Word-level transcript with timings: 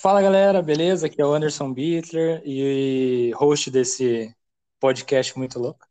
Fala 0.00 0.22
galera, 0.22 0.62
beleza? 0.62 1.08
Aqui 1.08 1.20
é 1.20 1.26
o 1.26 1.32
Anderson 1.32 1.72
Bittler 1.72 2.40
e 2.44 3.32
host 3.34 3.68
desse 3.68 4.32
podcast 4.78 5.36
muito 5.36 5.58
louco. 5.58 5.84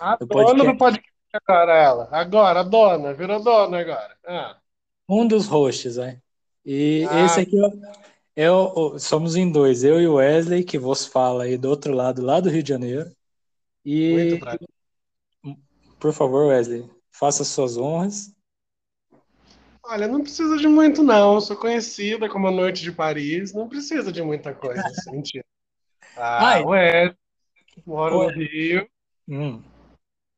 A 0.00 0.16
do 0.16 0.24
dona 0.24 0.44
podcast. 0.46 0.72
do 0.72 0.78
podcast 0.78 1.12
agora, 1.34 1.72
ela. 1.74 2.08
Agora, 2.10 2.60
a 2.60 2.62
dona, 2.62 3.12
virou 3.12 3.42
dona 3.42 3.80
agora. 3.80 4.16
Ah. 4.26 4.56
Um 5.06 5.28
dos 5.28 5.46
hosts, 5.46 5.98
né? 5.98 6.22
E 6.64 7.06
ah. 7.10 7.26
esse 7.26 7.40
aqui 7.40 7.58
é 8.34 8.50
o, 8.50 8.98
somos 8.98 9.36
em 9.36 9.52
dois, 9.52 9.84
eu 9.84 10.00
e 10.00 10.06
o 10.06 10.14
Wesley, 10.14 10.64
que 10.64 10.78
vos 10.78 11.04
fala 11.04 11.44
aí 11.44 11.58
do 11.58 11.68
outro 11.68 11.92
lado, 11.92 12.22
lá 12.22 12.40
do 12.40 12.48
Rio 12.48 12.62
de 12.62 12.70
Janeiro. 12.70 13.14
E, 13.84 14.40
por 16.00 16.14
favor, 16.14 16.46
Wesley, 16.46 16.88
faça 17.10 17.44
suas 17.44 17.76
honras. 17.76 18.31
Olha, 19.84 20.06
não 20.06 20.22
precisa 20.22 20.56
de 20.56 20.68
muito, 20.68 21.02
não. 21.02 21.34
Eu 21.34 21.40
sou 21.40 21.56
conhecida 21.56 22.28
como 22.28 22.46
a 22.46 22.50
Noite 22.50 22.82
de 22.82 22.92
Paris. 22.92 23.52
Não 23.52 23.68
precisa 23.68 24.12
de 24.12 24.22
muita 24.22 24.54
coisa. 24.54 24.82
Assim, 24.86 25.12
mentira. 25.12 25.44
Ah, 26.14 26.48
Ai. 26.48 26.62
ué. 26.64 27.16
Moro 27.86 28.18
Oi. 28.18 28.26
no 28.26 28.32
Rio. 28.32 28.88
Hum. 29.26 29.62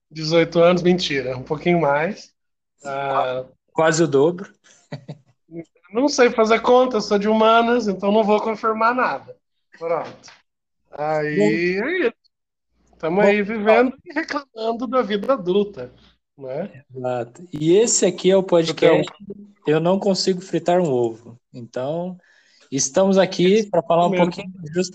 18 0.08 0.60
anos, 0.60 0.82
mentira. 0.82 1.36
Um 1.36 1.42
pouquinho 1.42 1.80
mais. 1.80 2.32
Ah, 2.84 3.44
Quase 3.72 4.04
o 4.04 4.06
dobro. 4.06 4.54
não 5.92 6.08
sei 6.08 6.30
fazer 6.30 6.60
conta, 6.60 7.00
sou 7.00 7.18
de 7.18 7.28
humanas, 7.28 7.88
então 7.88 8.12
não 8.12 8.22
vou 8.22 8.40
confirmar 8.40 8.94
nada. 8.94 9.36
Pronto. 9.76 10.30
Aí 10.92 11.80
é 11.82 12.06
isso. 12.06 12.14
Estamos 12.92 13.24
aí 13.24 13.42
vivendo 13.42 13.96
e 14.04 14.12
reclamando 14.12 14.86
da 14.86 15.02
vida 15.02 15.32
adulta. 15.32 15.92
Né? 16.36 16.84
Exato. 16.94 17.48
E 17.52 17.74
esse 17.76 18.04
aqui 18.04 18.30
é 18.30 18.36
o 18.36 18.42
podcast 18.42 19.12
Eu 19.66 19.80
Não 19.80 19.98
Consigo 19.98 20.40
Fritar 20.40 20.80
um 20.80 20.90
Ovo. 20.90 21.38
Então, 21.52 22.18
estamos 22.70 23.16
aqui 23.18 23.68
para 23.70 23.82
falar 23.82 24.06
um 24.06 24.10
mesmo. 24.10 24.26
pouquinho 24.26 24.52
just, 24.74 24.94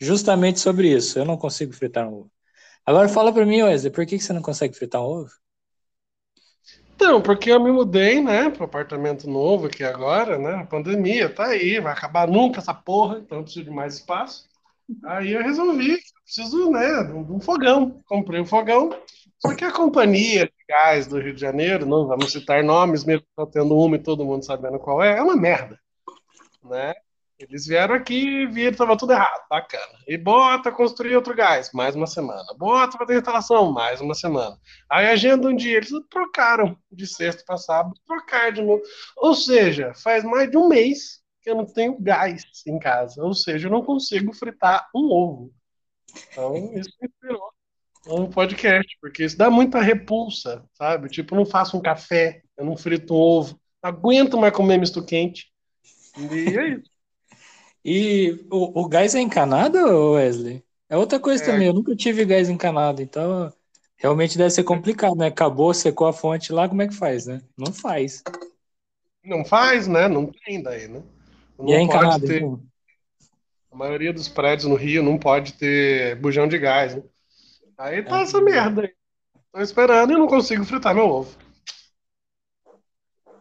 justamente 0.00 0.60
sobre 0.60 0.88
isso. 0.88 1.18
Eu 1.18 1.24
não 1.24 1.36
consigo 1.36 1.72
fritar 1.72 2.08
um 2.08 2.20
ovo. 2.20 2.30
Agora 2.84 3.08
fala 3.08 3.32
para 3.32 3.44
mim, 3.44 3.62
Wesley, 3.62 3.92
por 3.92 4.06
que, 4.06 4.16
que 4.16 4.22
você 4.22 4.32
não 4.32 4.42
consegue 4.42 4.76
fritar 4.76 5.02
um 5.02 5.06
ovo? 5.06 5.30
Então, 6.94 7.20
porque 7.20 7.50
eu 7.50 7.62
me 7.62 7.70
mudei, 7.70 8.22
né, 8.22 8.48
para 8.48 8.64
apartamento 8.64 9.28
novo 9.28 9.66
aqui 9.66 9.84
agora, 9.84 10.38
né? 10.38 10.54
A 10.54 10.64
pandemia 10.64 11.28
tá 11.28 11.46
aí, 11.46 11.78
vai 11.78 11.92
acabar 11.92 12.26
nunca 12.26 12.60
essa 12.60 12.72
porra, 12.72 13.18
então 13.18 13.38
eu 13.38 13.44
preciso 13.44 13.66
de 13.66 13.70
mais 13.70 13.94
espaço. 13.94 14.48
Aí 15.04 15.32
eu 15.32 15.42
resolvi 15.42 15.92
eu 15.92 15.98
preciso, 16.24 16.70
né, 16.70 17.04
de 17.04 17.12
um 17.12 17.40
fogão. 17.40 18.00
Comprei 18.06 18.40
um 18.40 18.46
fogão, 18.46 18.90
só 19.38 19.54
que 19.54 19.64
a 19.64 19.72
companhia 19.72 20.46
de 20.46 20.64
gás 20.68 21.06
do 21.06 21.20
Rio 21.20 21.34
de 21.34 21.40
Janeiro, 21.40 21.86
não 21.86 22.06
vamos 22.06 22.32
citar 22.32 22.64
nomes, 22.64 23.04
mesmo 23.04 23.26
tá 23.36 23.46
tendo 23.46 23.76
uma 23.76 23.96
e 23.96 24.02
todo 24.02 24.24
mundo 24.24 24.44
sabendo 24.44 24.78
qual 24.78 25.02
é, 25.02 25.18
é 25.18 25.22
uma 25.22 25.36
merda. 25.36 25.78
Né? 26.64 26.94
Eles 27.38 27.66
vieram 27.66 27.94
aqui 27.94 28.46
viram 28.46 28.72
estava 28.72 28.96
tudo 28.96 29.12
errado, 29.12 29.46
bacana. 29.50 29.98
E 30.08 30.16
bota 30.16 30.72
construir 30.72 31.14
outro 31.16 31.34
gás, 31.34 31.70
mais 31.72 31.94
uma 31.94 32.06
semana. 32.06 32.46
Bota 32.56 32.96
fazer 32.96 33.18
instalação, 33.18 33.70
mais 33.72 34.00
uma 34.00 34.14
semana. 34.14 34.58
Aí 34.90 35.06
agenda 35.06 35.48
um 35.48 35.54
dia, 35.54 35.76
eles 35.76 35.90
trocaram 36.08 36.78
de 36.90 37.06
sexta 37.06 37.44
para 37.46 37.58
sábado, 37.58 37.94
trocaram 38.06 38.52
de 38.52 38.62
novo. 38.62 38.82
Ou 39.18 39.34
seja, 39.34 39.92
faz 40.02 40.24
mais 40.24 40.50
de 40.50 40.56
um 40.56 40.66
mês 40.66 41.20
que 41.42 41.50
eu 41.50 41.54
não 41.54 41.66
tenho 41.66 42.00
gás 42.00 42.42
em 42.66 42.78
casa. 42.78 43.22
Ou 43.22 43.34
seja, 43.34 43.66
eu 43.66 43.70
não 43.70 43.84
consigo 43.84 44.32
fritar 44.32 44.88
um 44.94 45.12
ovo. 45.12 45.52
Então, 46.32 46.56
isso 46.72 46.90
me 47.00 47.06
inspirou 47.08 47.55
um 48.08 48.26
podcast, 48.26 48.96
porque 49.00 49.24
isso 49.24 49.36
dá 49.36 49.50
muita 49.50 49.80
repulsa, 49.80 50.64
sabe? 50.74 51.08
Tipo, 51.08 51.34
eu 51.34 51.38
não 51.38 51.46
faço 51.46 51.76
um 51.76 51.80
café, 51.80 52.42
eu 52.56 52.64
não 52.64 52.76
frito 52.76 53.14
um 53.14 53.18
ovo, 53.18 53.60
não 53.82 53.90
aguento 53.90 54.38
mais 54.38 54.54
comer 54.54 54.78
misto 54.78 55.04
quente. 55.04 55.46
E 56.18 56.56
é 56.56 56.68
isso. 56.70 56.90
e 57.84 58.46
o, 58.50 58.82
o 58.82 58.88
gás 58.88 59.14
é 59.14 59.20
encanado, 59.20 60.12
Wesley? 60.12 60.64
É 60.88 60.96
outra 60.96 61.18
coisa 61.18 61.42
é. 61.42 61.46
também, 61.46 61.66
eu 61.66 61.74
nunca 61.74 61.94
tive 61.96 62.24
gás 62.24 62.48
encanado, 62.48 63.02
então 63.02 63.52
realmente 63.96 64.38
deve 64.38 64.50
ser 64.50 64.64
complicado, 64.64 65.16
né? 65.16 65.26
Acabou, 65.26 65.74
secou 65.74 66.06
a 66.06 66.12
fonte 66.12 66.52
lá, 66.52 66.68
como 66.68 66.82
é 66.82 66.88
que 66.88 66.94
faz, 66.94 67.26
né? 67.26 67.40
Não 67.56 67.72
faz. 67.72 68.22
Não 69.24 69.44
faz, 69.44 69.88
né? 69.88 70.06
Não 70.06 70.30
tem 70.44 70.62
daí, 70.62 70.86
né? 70.86 71.02
Não 71.58 71.68
e 71.68 71.72
é 71.72 71.80
encanado, 71.80 72.24
ter... 72.24 72.42
Então? 72.42 72.62
A 73.72 73.76
maioria 73.76 74.12
dos 74.12 74.28
prédios 74.28 74.68
no 74.68 74.76
Rio 74.76 75.02
não 75.02 75.18
pode 75.18 75.54
ter 75.54 76.16
bujão 76.16 76.46
de 76.46 76.56
gás, 76.58 76.94
né? 76.94 77.02
Aí 77.78 78.02
tá 78.02 78.20
essa 78.20 78.40
merda 78.40 78.82
aí. 78.82 78.92
Tô 79.52 79.60
esperando 79.60 80.12
e 80.12 80.16
não 80.16 80.26
consigo 80.26 80.64
fritar 80.64 80.94
meu 80.94 81.06
ovo. 81.06 81.36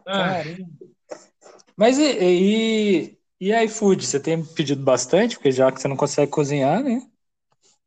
Caramba. 0.06 0.68
Mas 1.76 1.98
e, 1.98 2.18
e, 2.22 3.18
e 3.40 3.64
iFood? 3.66 4.06
Você 4.06 4.20
tem 4.20 4.44
pedido 4.44 4.84
bastante? 4.84 5.36
Porque 5.36 5.52
já 5.52 5.72
que 5.72 5.82
você 5.82 5.88
não 5.88 5.98
consegue 5.98 6.32
cozinhar, 6.32 6.82
né? 6.82 7.02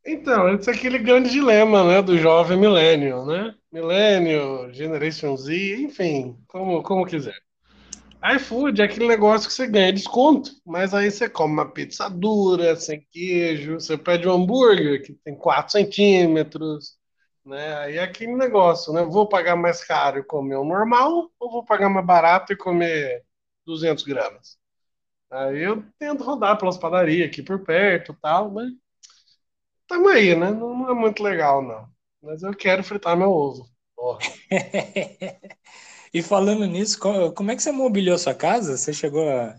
Então, 0.05 0.55
esse 0.55 0.71
é 0.71 0.75
aquele 0.75 0.99
grande 0.99 1.31
dilema, 1.31 1.85
né, 1.85 2.01
do 2.01 2.17
jovem 2.17 2.59
milênio, 2.59 3.27
né? 3.27 3.55
Milênio, 3.71 4.73
Generation 4.73 5.37
Z, 5.37 5.77
enfim, 5.83 6.39
como, 6.47 6.83
como 6.83 7.05
quiser 7.05 7.37
iFood 8.25 8.81
é 8.81 8.85
aquele 8.85 9.07
negócio 9.07 9.49
que 9.49 9.55
você 9.55 9.67
ganha 9.67 9.93
desconto, 9.93 10.51
mas 10.67 10.93
aí 10.93 11.11
você 11.11 11.29
come 11.29 11.53
uma 11.55 11.71
pizza 11.71 12.09
dura, 12.09 12.75
sem 12.77 13.07
queijo, 13.11 13.75
você 13.75 13.97
pede 13.97 14.29
um 14.29 14.33
hambúrguer 14.33 15.03
que 15.05 15.13
tem 15.15 15.37
4 15.37 15.73
centímetros, 15.73 16.97
né? 17.45 17.77
Aí 17.79 17.97
é 17.97 18.03
aquele 18.03 18.35
negócio, 18.35 18.93
né? 18.93 19.05
Vou 19.05 19.29
pagar 19.29 19.57
mais 19.57 19.85
caro 19.85 20.19
e 20.19 20.25
comer 20.25 20.57
o 20.57 20.65
normal, 20.65 21.31
ou 21.39 21.51
vou 21.51 21.65
pagar 21.65 21.89
mais 21.89 22.05
barato 22.05 22.53
e 22.53 22.57
comer 22.57 23.25
200 23.65 24.05
gramas? 24.05 24.59
Aí 25.31 25.63
eu 25.63 25.85
tento 25.99 26.25
rodar 26.25 26.59
pelas 26.59 26.79
padarias 26.79 27.29
aqui 27.29 27.43
por 27.43 27.65
perto 27.65 28.17
tal, 28.23 28.51
mas 28.51 28.71
tamo 29.87 30.09
aí, 30.09 30.35
né? 30.35 30.51
Não, 30.51 30.77
não 30.77 30.91
é 30.91 30.95
muito 30.95 31.23
legal, 31.23 31.63
não. 31.63 31.89
Mas 32.23 32.43
eu 32.43 32.55
quero 32.55 32.83
fritar 32.85 33.17
meu 33.17 33.31
ovo. 33.31 33.69
Porra. 33.97 34.19
E 36.13 36.23
falando 36.23 36.67
nisso, 36.67 36.99
como 37.35 37.51
é 37.51 37.57
que 37.57 37.63
você 37.63 37.73
mobiliou 37.73 38.19
sua 38.19 38.35
casa? 38.35 38.77
Você 38.77 38.93
chegou 38.93 39.29
a. 39.29 39.55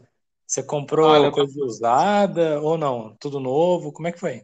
Você 0.45 0.63
comprou 0.63 1.09
Olha, 1.09 1.31
coisa 1.31 1.63
usada 1.63 2.59
ou 2.61 2.77
não? 2.77 3.15
Tudo 3.19 3.39
novo? 3.39 3.91
Como 3.91 4.07
é 4.07 4.11
que 4.11 4.19
foi? 4.19 4.43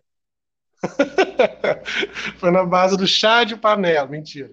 foi 2.37 2.51
na 2.51 2.63
base 2.63 2.95
do 2.95 3.07
chá 3.07 3.43
de 3.43 3.57
panela, 3.57 4.07
mentira. 4.07 4.51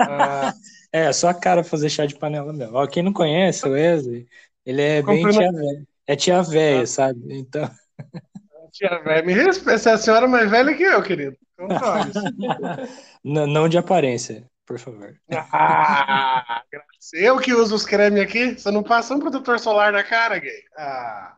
Ah... 0.00 0.54
é, 0.90 1.12
só 1.12 1.28
a 1.28 1.34
cara 1.34 1.62
fazer 1.62 1.90
chá 1.90 2.06
de 2.06 2.16
panela 2.16 2.54
mesmo. 2.54 2.74
Ó, 2.74 2.86
quem 2.86 3.02
não 3.02 3.12
conhece 3.12 3.68
o 3.68 3.72
Wesley, 3.72 4.26
ele 4.64 4.80
é 4.80 5.02
bem 5.02 5.28
tia 5.28 5.52
na... 5.52 5.58
velha. 5.58 5.86
É 6.06 6.16
tia 6.16 6.42
velha, 6.42 6.82
ah. 6.82 6.86
sabe? 6.86 7.20
Então. 7.28 7.70
Tia 8.70 8.98
velha, 9.02 9.24
me 9.24 9.32
respeita, 9.32 9.90
é 9.90 9.92
a 9.94 9.98
senhora 9.98 10.28
mais 10.28 10.48
velha 10.48 10.74
que 10.74 10.82
eu, 10.82 11.02
querido. 11.02 11.36
não, 13.24 13.46
não 13.46 13.68
de 13.68 13.78
aparência 13.78 14.46
por 14.68 14.78
favor. 14.78 15.18
Ah, 15.50 16.62
eu 17.14 17.38
que 17.38 17.54
uso 17.54 17.74
os 17.74 17.86
cremes 17.86 18.22
aqui, 18.22 18.52
você 18.52 18.70
não 18.70 18.82
passa 18.82 19.14
um 19.14 19.18
protetor 19.18 19.58
solar 19.58 19.90
na 19.90 20.04
cara, 20.04 20.38
gay? 20.38 20.62
Ah. 20.76 21.34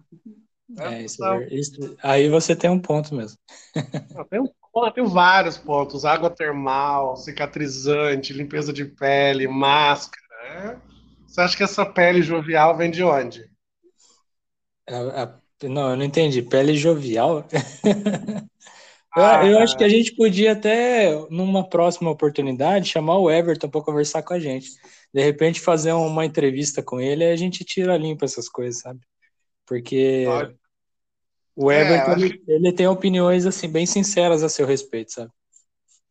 É, 0.76 1.02
isso, 1.02 1.24
é 1.24 1.48
isso, 1.54 1.96
aí 2.02 2.28
você 2.28 2.54
tem 2.56 2.68
um 2.68 2.80
ponto 2.80 3.14
mesmo. 3.14 3.38
Eu 4.16 4.24
tenho, 4.24 4.44
eu 4.74 4.90
tenho 4.90 5.08
vários 5.08 5.56
pontos: 5.56 6.04
água 6.04 6.28
termal, 6.28 7.16
cicatrizante, 7.16 8.32
limpeza 8.32 8.72
de 8.72 8.84
pele, 8.84 9.48
máscara. 9.48 10.20
Né? 10.42 10.80
Você 11.26 11.40
acha 11.40 11.56
que 11.56 11.62
essa 11.62 11.86
pele 11.86 12.22
jovial 12.22 12.76
vem 12.76 12.90
de 12.90 13.02
onde? 13.02 13.48
A, 14.88 15.22
a, 15.22 15.34
não, 15.62 15.90
eu 15.90 15.96
não 15.96 16.04
entendi. 16.04 16.42
Pele 16.42 16.74
jovial? 16.74 17.46
Ah, 19.12 19.44
eu, 19.44 19.58
acho 19.58 19.76
que 19.76 19.82
a 19.82 19.88
gente 19.88 20.14
podia 20.14 20.52
até, 20.52 21.12
numa 21.30 21.68
próxima 21.68 22.10
oportunidade, 22.10 22.88
chamar 22.88 23.18
o 23.18 23.28
Everton 23.28 23.68
para 23.68 23.82
conversar 23.82 24.22
com 24.22 24.34
a 24.34 24.38
gente. 24.38 24.70
De 25.12 25.20
repente, 25.20 25.60
fazer 25.60 25.92
uma 25.92 26.24
entrevista 26.24 26.80
com 26.80 27.00
ele 27.00 27.24
e 27.24 27.32
a 27.32 27.36
gente 27.36 27.64
tira 27.64 27.96
limpo 27.96 28.24
essas 28.24 28.48
coisas, 28.48 28.80
sabe? 28.80 29.00
Porque 29.66 30.24
Pode. 30.26 30.56
o 31.56 31.70
é, 31.72 31.80
Everton, 31.80 32.12
é, 32.12 32.14
ele, 32.14 32.42
ele, 32.46 32.72
tem 32.72 32.86
opiniões, 32.86 33.46
assim, 33.46 33.68
bem 33.68 33.84
sinceras 33.84 34.44
a 34.44 34.48
seu 34.48 34.64
respeito, 34.64 35.12
sabe? 35.12 35.32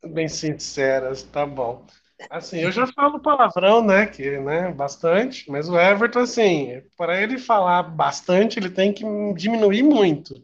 Bem 0.06 0.28
sinceras, 0.28 1.24
tá 1.24 1.46
bom. 1.46 1.86
Assim, 2.30 2.60
eu 2.60 2.72
já 2.72 2.86
falo 2.88 3.22
palavrão, 3.22 3.82
né, 3.82 4.06
que, 4.06 4.38
né, 4.40 4.74
bastante, 4.74 5.50
mas 5.50 5.70
o 5.70 5.80
Everton, 5.80 6.20
assim, 6.20 6.82
para 6.98 7.22
ele 7.22 7.38
falar 7.38 7.84
bastante, 7.84 8.60
ele 8.60 8.70
tem 8.70 8.92
que 8.92 9.06
diminuir 9.36 9.84
muito, 9.84 10.36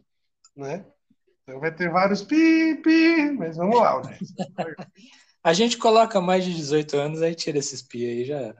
né? 0.56 0.86
Então 1.48 1.60
vai 1.60 1.72
ter 1.72 1.92
vários 1.92 2.24
pi, 2.24 2.76
pi, 2.84 3.32
mas 3.38 3.56
vamos 3.56 3.80
lá, 3.80 4.02
né? 4.02 4.18
A 5.44 5.54
gente 5.54 5.78
coloca 5.78 6.20
mais 6.20 6.44
de 6.44 6.56
18 6.56 6.98
anos, 6.98 7.22
aí 7.22 7.36
tira 7.36 7.60
esses 7.60 7.84
pi 7.84 8.04
aí 8.04 8.26
já. 8.26 8.56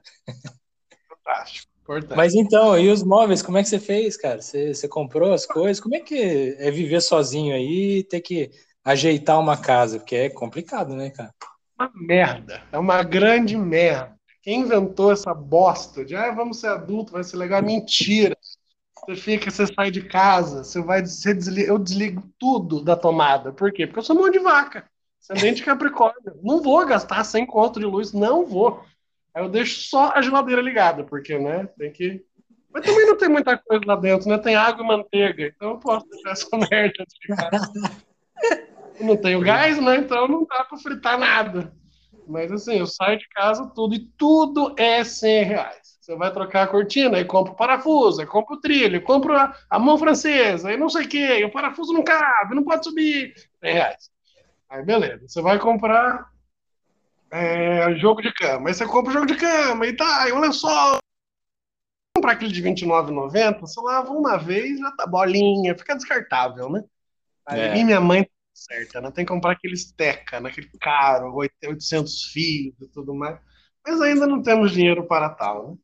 Fantástico. 1.08 1.68
Importante. 1.82 2.16
Mas 2.16 2.34
então, 2.34 2.78
e 2.78 2.88
os 2.88 3.02
móveis, 3.02 3.42
como 3.42 3.58
é 3.58 3.62
que 3.62 3.68
você 3.68 3.80
fez, 3.80 4.16
cara? 4.16 4.40
Você, 4.40 4.72
você 4.72 4.86
comprou 4.86 5.32
as 5.32 5.44
coisas? 5.44 5.80
Como 5.80 5.96
é 5.96 6.00
que 6.00 6.56
é 6.58 6.70
viver 6.70 7.00
sozinho 7.00 7.56
aí 7.56 7.98
e 7.98 8.04
ter 8.04 8.20
que 8.20 8.50
ajeitar 8.84 9.40
uma 9.40 9.56
casa? 9.56 9.98
Porque 9.98 10.14
é 10.14 10.30
complicado, 10.30 10.94
né, 10.94 11.10
cara? 11.10 11.34
Uma 11.76 11.90
merda. 11.92 12.62
É 12.70 12.78
uma 12.78 13.02
grande 13.02 13.56
merda. 13.56 14.16
Quem 14.42 14.60
inventou 14.60 15.10
essa 15.10 15.34
bosta 15.34 16.04
de 16.04 16.14
ah, 16.14 16.30
vamos 16.30 16.60
ser 16.60 16.68
adulto, 16.68 17.12
vai 17.12 17.24
ser 17.24 17.36
legal? 17.36 17.60
Mentira. 17.62 18.35
Você 19.06 19.16
fica, 19.16 19.50
você 19.50 19.66
sai 19.66 19.90
de 19.90 20.02
casa, 20.02 20.64
você 20.64 20.80
vai, 20.80 21.04
você 21.04 21.32
desliga, 21.32 21.68
eu 21.68 21.78
desligo 21.78 22.22
tudo 22.38 22.82
da 22.82 22.96
tomada. 22.96 23.52
Por 23.52 23.72
quê? 23.72 23.86
Porque 23.86 24.00
eu 24.00 24.04
sou 24.04 24.16
mão 24.16 24.30
de 24.30 24.40
vaca. 24.40 24.84
Ascendente 25.20 25.62
Capricórnio. 25.62 26.38
Não 26.42 26.60
vou 26.60 26.84
gastar 26.84 27.22
100 27.22 27.46
conto 27.46 27.78
de 27.78 27.86
luz, 27.86 28.12
não 28.12 28.44
vou. 28.44 28.84
Aí 29.34 29.42
eu 29.44 29.48
deixo 29.48 29.88
só 29.88 30.12
a 30.12 30.22
geladeira 30.22 30.62
ligada, 30.62 31.04
porque, 31.04 31.38
né, 31.38 31.68
tem 31.78 31.92
que... 31.92 32.24
Mas 32.72 32.84
também 32.84 33.06
não 33.06 33.16
tem 33.16 33.28
muita 33.28 33.56
coisa 33.56 33.84
lá 33.86 33.96
dentro, 33.96 34.28
né? 34.28 34.38
Tem 34.38 34.54
água 34.54 34.84
e 34.84 34.86
manteiga, 34.86 35.46
então 35.46 35.70
eu 35.70 35.78
posso 35.78 36.06
deixar 36.08 36.30
essa 36.30 36.48
merda 36.70 37.04
Não 39.00 39.16
tenho 39.16 39.40
gás, 39.40 39.80
né? 39.80 39.96
Então 39.96 40.28
não 40.28 40.44
dá 40.44 40.64
pra 40.64 40.78
fritar 40.78 41.18
nada. 41.18 41.72
Mas 42.26 42.50
assim, 42.50 42.78
eu 42.78 42.86
saio 42.86 43.18
de 43.18 43.28
casa 43.28 43.70
tudo 43.74 43.94
e 43.94 44.00
tudo 44.18 44.74
é 44.76 45.04
100 45.04 45.44
reais. 45.44 45.85
Você 46.06 46.14
vai 46.14 46.32
trocar 46.32 46.62
a 46.62 46.68
cortina, 46.68 47.16
aí 47.16 47.24
compra 47.24 47.52
o 47.52 47.56
parafuso, 47.56 48.20
aí 48.20 48.26
compra 48.28 48.54
o 48.54 48.60
trilho, 48.60 49.02
compra 49.02 49.52
a, 49.68 49.76
mão 49.76 49.98
francesa, 49.98 50.68
aí 50.68 50.76
não 50.76 50.88
sei 50.88 51.04
o 51.04 51.08
que, 51.08 51.44
o 51.44 51.50
parafuso 51.50 51.92
não 51.92 52.04
cabe, 52.04 52.54
não 52.54 52.62
pode 52.62 52.84
subir. 52.84 53.34
100 53.58 53.72
reais. 53.72 54.10
Aí 54.68 54.84
beleza, 54.84 55.26
você 55.26 55.42
vai 55.42 55.58
comprar 55.58 56.30
é, 57.28 57.92
jogo 57.96 58.22
de 58.22 58.32
cama, 58.32 58.68
aí 58.68 58.74
você 58.74 58.86
compra 58.86 59.10
o 59.10 59.12
jogo 59.12 59.26
de 59.26 59.34
cama 59.34 59.84
e 59.84 59.96
tá, 59.96 60.28
e 60.28 60.32
um 60.32 60.38
lençol. 60.38 60.98
Comprar 62.16 62.34
aquele 62.34 62.52
de 62.52 62.62
R$29,90, 62.62 63.58
você 63.58 63.80
lava 63.80 64.12
uma 64.12 64.36
vez, 64.36 64.78
já 64.78 64.92
tá 64.92 65.08
bolinha, 65.08 65.76
fica 65.76 65.96
descartável, 65.96 66.70
né? 66.70 66.84
Aí 67.44 67.58
é. 67.58 67.82
minha 67.82 68.00
mãe 68.00 68.22
tá 68.22 68.30
certa, 68.54 69.00
né? 69.00 69.10
Tem 69.10 69.24
que 69.24 69.32
comprar 69.32 69.54
aqueles 69.54 69.90
teca, 69.90 70.38
naquele 70.38 70.68
né? 70.68 70.72
caro, 70.80 71.34
800 71.34 72.26
fios 72.26 72.80
e 72.80 72.86
tudo 72.92 73.12
mais. 73.12 73.40
Mas 73.84 74.00
ainda 74.00 74.24
não 74.24 74.40
temos 74.40 74.70
dinheiro 74.70 75.04
para 75.04 75.30
tal, 75.30 75.72
né? 75.72 75.76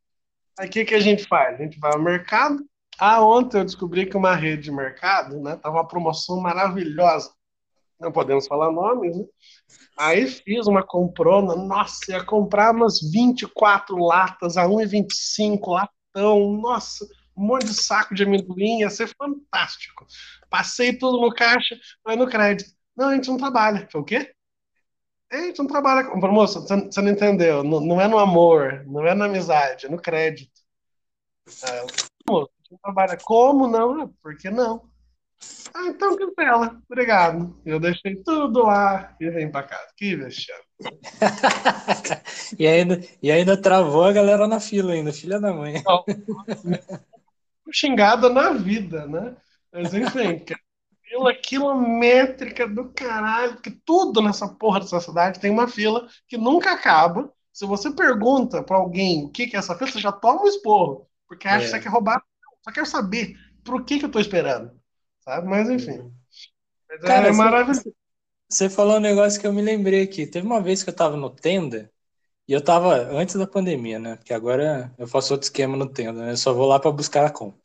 Aí 0.59 0.69
o 0.69 0.71
que, 0.71 0.85
que 0.85 0.95
a 0.95 1.01
gente 1.01 1.27
faz? 1.27 1.59
A 1.59 1.63
gente 1.63 1.79
vai 1.79 1.93
ao 1.93 2.03
mercado. 2.03 2.59
Ah, 2.99 3.25
ontem 3.25 3.59
eu 3.59 3.65
descobri 3.65 4.07
que 4.07 4.17
uma 4.17 4.35
rede 4.35 4.65
de 4.65 4.73
mercado, 4.73 5.41
né, 5.41 5.57
tava 5.57 5.77
uma 5.77 5.89
promoção 5.89 6.41
maravilhosa. 6.41 7.33
Não 7.99 8.13
podemos 8.13 8.47
falar 8.47 8.71
nomes, 8.71 9.17
né? 9.17 9.25
Aí 9.99 10.27
fiz 10.27 10.67
uma 10.67 10.83
comprona, 10.85 11.55
nossa, 11.55 12.11
ia 12.11 12.25
comprar 12.25 12.75
umas 12.75 13.01
24 13.01 13.97
latas 13.97 14.57
a 14.57 14.67
1,25 14.67 15.69
latão, 15.69 16.53
nossa, 16.61 17.05
um 17.37 17.47
monte 17.47 17.67
de 17.67 17.75
saco 17.75 18.15
de 18.15 18.25
amendoim, 18.25 18.81
ia 18.81 18.91
ser 18.91 19.09
fantástico. 19.17 20.07
Passei 20.51 20.93
tudo 20.93 21.21
no 21.21 21.33
caixa, 21.33 21.79
vai 22.05 22.17
no 22.17 22.29
crédito. 22.29 22.71
Não, 22.97 23.09
a 23.09 23.15
gente 23.15 23.29
não 23.29 23.37
trabalha. 23.37 23.89
Foi 23.91 24.01
o 24.01 24.05
quê? 24.05 24.33
A 25.33 25.37
gente 25.37 25.59
não 25.59 25.67
trabalha 25.67 26.05
com. 26.05 26.19
Moça, 26.19 26.61
você 26.61 27.01
não 27.01 27.11
entendeu. 27.11 27.65
Não, 27.65 27.81
não, 27.81 28.01
é 28.01 28.07
no 28.07 28.19
amor, 28.19 28.85
não 28.87 29.07
é 29.07 29.15
na 29.15 29.25
amizade, 29.25 29.87
é 29.87 29.89
no 29.89 30.01
crédito. 30.01 30.61
É, 31.65 31.81
gente 31.81 32.73
não 32.73 32.79
trabalha 32.83 33.19
como 33.23 33.67
não? 33.67 34.09
Por 34.23 34.37
que 34.37 34.51
não? 34.51 34.91
Ah, 35.75 35.87
então 35.87 36.17
cancela. 36.17 36.81
Obrigado. 36.89 37.61
Eu 37.65 37.81
deixei 37.81 38.17
tudo 38.23 38.63
lá 38.63 39.17
e 39.21 39.31
vem 39.31 39.51
pra 39.51 39.63
casa. 39.63 39.89
Que 39.97 40.15
vexame. 40.15 40.63
e, 42.59 42.67
ainda, 42.67 43.01
e 43.23 43.31
ainda 43.31 43.61
travou 43.61 44.05
a 44.05 44.13
galera 44.13 44.47
na 44.47 44.61
fila 44.61 44.93
ainda, 44.93 45.13
filha 45.13 45.41
da 45.41 45.53
mãe. 45.53 45.83
Xingada 47.73 48.29
na 48.29 48.53
vida, 48.53 49.07
né? 49.07 49.35
Mas 49.73 49.95
enfim, 49.95 50.45
fila 51.13 51.35
quilométrica 51.35 52.67
do 52.67 52.89
caralho, 52.89 53.55
porque 53.55 53.71
tudo 53.85 54.23
nessa 54.23 54.49
porra 54.49 54.81
dessa 54.81 54.99
cidade 54.99 55.39
tem 55.39 55.51
uma 55.51 55.69
fila 55.69 56.09
que 56.27 56.39
nunca 56.39 56.73
acaba. 56.73 57.31
Se 57.53 57.67
você 57.67 57.91
pergunta 57.91 58.63
para 58.63 58.79
alguém 58.79 59.25
o 59.25 59.29
que, 59.29 59.47
que 59.47 59.55
é 59.55 59.59
essa 59.59 59.77
fila, 59.77 59.91
você 59.91 60.01
já 60.01 60.11
toma 60.11 60.43
um 60.43 60.49
esporro, 60.49 61.07
porque 61.29 61.47
acha 61.47 61.59
é. 61.59 61.61
que 61.65 61.71
você 61.71 61.81
quer 61.81 61.91
roubar. 61.91 62.23
Só 62.65 62.73
quero 62.73 62.87
saber 62.87 63.37
por 63.63 63.85
que, 63.85 63.99
que 63.99 64.07
eu 64.07 64.11
tô 64.11 64.19
esperando, 64.19 64.73
sabe? 65.21 65.47
Mas 65.47 65.69
enfim. 65.69 66.11
Mas 66.89 67.05
é 67.05 67.07
Cara, 67.07 67.29
é 67.29 67.33
maravilhoso. 67.33 67.95
Você 68.49 68.71
falou 68.71 68.97
um 68.97 69.01
negócio 69.01 69.41
que 69.41 69.47
eu 69.47 69.53
me 69.53 69.63
lembrei 69.63 70.03
aqui. 70.03 70.27
Teve 70.27 70.47
uma 70.47 70.63
vez 70.63 70.83
que 70.83 70.91
eu 70.91 70.95
tava 70.95 71.17
no 71.17 71.29
Tenda, 71.29 71.91
e 72.49 72.53
eu 72.53 72.63
tava 72.63 72.95
antes 72.95 73.35
da 73.35 73.47
pandemia, 73.47 73.99
né? 73.99 74.17
Porque 74.17 74.33
agora 74.33 74.93
eu 74.99 75.07
faço 75.07 75.35
outro 75.35 75.45
esquema 75.45 75.77
no 75.77 75.89
Tenda, 75.89 76.25
né? 76.25 76.33
Eu 76.33 76.37
só 76.37 76.53
vou 76.55 76.67
lá 76.67 76.81
para 76.81 76.91
buscar 76.91 77.27
a 77.27 77.31
compra. 77.31 77.61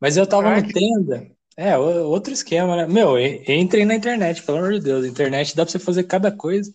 Mas 0.00 0.16
eu 0.16 0.26
tava 0.26 0.60
no 0.60 0.72
Tenda 0.72 1.30
é, 1.56 1.76
outro 1.76 2.32
esquema, 2.32 2.76
né? 2.76 2.86
Meu, 2.86 3.18
entrem 3.18 3.84
na 3.84 3.94
internet, 3.94 4.42
pelo 4.42 4.58
amor 4.58 4.72
de 4.72 4.80
Deus. 4.80 5.06
internet 5.06 5.54
dá 5.54 5.64
pra 5.64 5.72
você 5.72 5.78
fazer 5.78 6.04
cada 6.04 6.30
coisa. 6.30 6.72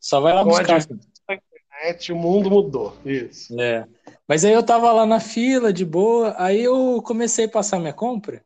Só 0.00 0.20
vai 0.20 0.34
lá 0.34 0.44
Pode 0.44 0.58
buscar. 0.58 0.86
Internet, 1.30 2.12
o 2.12 2.16
mundo 2.16 2.50
mudou. 2.50 2.96
Isso. 3.04 3.58
É. 3.60 3.86
Mas 4.26 4.44
aí 4.44 4.52
eu 4.52 4.62
tava 4.62 4.90
lá 4.92 5.06
na 5.06 5.20
fila, 5.20 5.72
de 5.72 5.84
boa. 5.84 6.34
Aí 6.38 6.62
eu 6.62 7.00
comecei 7.02 7.44
a 7.44 7.48
passar 7.48 7.78
minha 7.78 7.92
compra. 7.92 8.42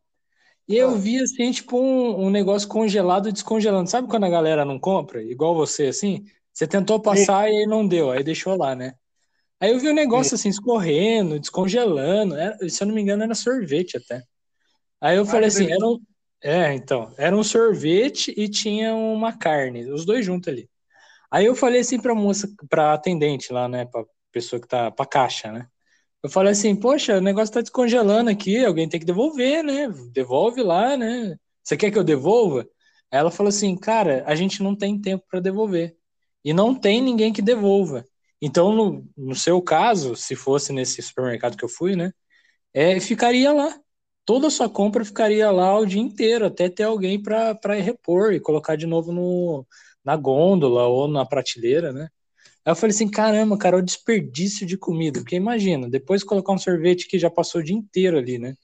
E 0.68 0.76
eu 0.76 0.90
ah. 0.90 0.96
vi, 0.96 1.18
assim, 1.20 1.50
tipo, 1.50 1.78
um, 1.78 2.26
um 2.26 2.30
negócio 2.30 2.68
congelado 2.68 3.32
descongelando. 3.32 3.88
Sabe 3.88 4.08
quando 4.08 4.24
a 4.24 4.30
galera 4.30 4.64
não 4.64 4.78
compra? 4.78 5.22
Igual 5.22 5.54
você, 5.54 5.86
assim? 5.86 6.24
Você 6.52 6.66
tentou 6.66 7.00
passar 7.00 7.48
Sim. 7.48 7.62
e 7.62 7.66
não 7.66 7.86
deu, 7.86 8.10
aí 8.10 8.22
deixou 8.22 8.56
lá, 8.56 8.74
né? 8.74 8.94
Aí 9.58 9.72
eu 9.72 9.78
vi 9.78 9.88
um 9.88 9.94
negócio 9.94 10.30
Sim. 10.30 10.34
assim, 10.36 10.48
escorrendo, 10.50 11.40
descongelando. 11.40 12.36
Era, 12.36 12.56
se 12.68 12.82
eu 12.82 12.86
não 12.86 12.94
me 12.94 13.00
engano, 13.00 13.22
era 13.22 13.34
sorvete 13.34 13.96
até. 13.96 14.22
Aí 15.00 15.16
eu 15.16 15.22
ah, 15.22 15.26
falei 15.26 15.48
assim, 15.48 15.70
era 15.72 15.86
um, 15.86 16.00
é, 16.42 16.72
então, 16.74 17.14
era 17.18 17.36
um 17.36 17.42
sorvete 17.42 18.34
e 18.36 18.48
tinha 18.48 18.94
uma 18.94 19.36
carne, 19.36 19.90
os 19.90 20.04
dois 20.06 20.24
juntos 20.24 20.48
ali. 20.48 20.70
Aí 21.30 21.46
eu 21.46 21.54
falei 21.54 21.80
assim 21.80 22.00
pra 22.00 22.14
moça, 22.14 22.48
pra 22.68 22.94
atendente 22.94 23.52
lá, 23.52 23.68
né, 23.68 23.84
pra 23.86 24.04
pessoa 24.32 24.60
que 24.60 24.68
tá, 24.68 24.90
pra 24.90 25.06
caixa, 25.06 25.52
né? 25.52 25.68
Eu 26.22 26.30
falei 26.30 26.52
assim, 26.52 26.76
poxa, 26.76 27.18
o 27.18 27.20
negócio 27.20 27.54
tá 27.54 27.60
descongelando 27.60 28.30
aqui, 28.30 28.64
alguém 28.64 28.88
tem 28.88 29.00
que 29.00 29.06
devolver, 29.06 29.64
né? 29.64 29.88
Devolve 30.12 30.62
lá, 30.62 30.96
né? 30.96 31.36
Você 31.62 31.76
quer 31.76 31.90
que 31.90 31.98
eu 31.98 32.04
devolva? 32.04 32.68
Aí 33.10 33.18
ela 33.18 33.30
falou 33.30 33.48
assim, 33.48 33.76
cara, 33.76 34.22
a 34.26 34.34
gente 34.34 34.62
não 34.62 34.76
tem 34.76 35.00
tempo 35.00 35.24
para 35.30 35.40
devolver. 35.40 35.96
E 36.44 36.52
não 36.52 36.74
tem 36.74 37.00
ninguém 37.02 37.32
que 37.32 37.42
devolva. 37.42 38.04
Então, 38.40 38.72
no, 38.72 39.08
no 39.16 39.34
seu 39.34 39.60
caso, 39.62 40.14
se 40.16 40.36
fosse 40.36 40.72
nesse 40.72 41.00
supermercado 41.02 41.56
que 41.56 41.64
eu 41.64 41.68
fui, 41.68 41.96
né? 41.96 42.12
É, 42.74 43.00
ficaria 43.00 43.52
lá 43.52 43.78
toda 44.30 44.46
a 44.46 44.50
sua 44.50 44.70
compra 44.70 45.04
ficaria 45.04 45.50
lá 45.50 45.76
o 45.76 45.84
dia 45.84 46.00
inteiro, 46.00 46.46
até 46.46 46.68
ter 46.68 46.84
alguém 46.84 47.20
para 47.20 47.74
repor 47.82 48.32
e 48.32 48.38
colocar 48.38 48.76
de 48.76 48.86
novo 48.86 49.10
no, 49.10 49.66
na 50.04 50.14
gôndola 50.14 50.86
ou 50.86 51.08
na 51.08 51.26
prateleira, 51.26 51.92
né? 51.92 52.08
Aí 52.64 52.70
eu 52.70 52.76
falei 52.76 52.94
assim, 52.94 53.10
caramba, 53.10 53.58
cara, 53.58 53.76
o 53.76 53.82
desperdício 53.82 54.64
de 54.64 54.76
comida. 54.78 55.18
Porque 55.18 55.34
imagina, 55.34 55.90
depois 55.90 56.22
colocar 56.22 56.52
um 56.52 56.58
sorvete 56.58 57.08
que 57.08 57.18
já 57.18 57.28
passou 57.28 57.60
o 57.60 57.64
dia 57.64 57.74
inteiro 57.74 58.18
ali, 58.18 58.38
né? 58.38 58.54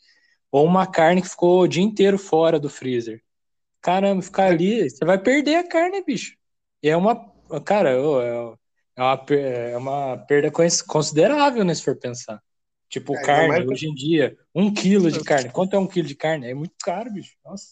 Ou 0.53 0.65
uma 0.65 0.87
carne 0.87 1.21
que 1.21 1.29
ficou 1.29 1.63
o 1.63 1.67
dia 1.67 1.83
inteiro 1.83 2.17
fora 2.17 2.61
do 2.61 2.71
freezer. 2.71 3.21
Caramba, 3.81 4.23
ficar 4.23 4.47
ali, 4.47 4.89
você 4.89 5.05
vai 5.05 5.21
perder 5.21 5.57
a 5.57 5.69
carne, 5.69 6.01
bicho. 6.05 6.37
E 6.81 6.89
é 6.89 6.97
uma, 6.97 7.17
cara, 7.65 7.91
é 7.91 7.99
uma, 7.99 9.27
é 9.35 9.77
uma 9.77 10.17
perda 10.29 10.49
considerável, 10.87 11.65
né, 11.65 11.75
se 11.75 11.83
for 11.83 11.97
pensar. 11.97 12.41
Tipo, 12.89 13.17
é, 13.17 13.23
carne, 13.23 13.67
hoje 13.67 13.89
em 13.89 13.95
dia, 13.95 14.37
um 14.55 14.73
quilo 14.73 15.11
de 15.11 15.23
carne. 15.23 15.51
Quanto 15.51 15.75
é 15.75 15.79
um 15.79 15.87
quilo 15.87 16.07
de 16.07 16.15
carne? 16.15 16.49
É 16.49 16.55
muito 16.55 16.75
caro, 16.83 17.11
bicho. 17.11 17.37
Nossa. 17.45 17.69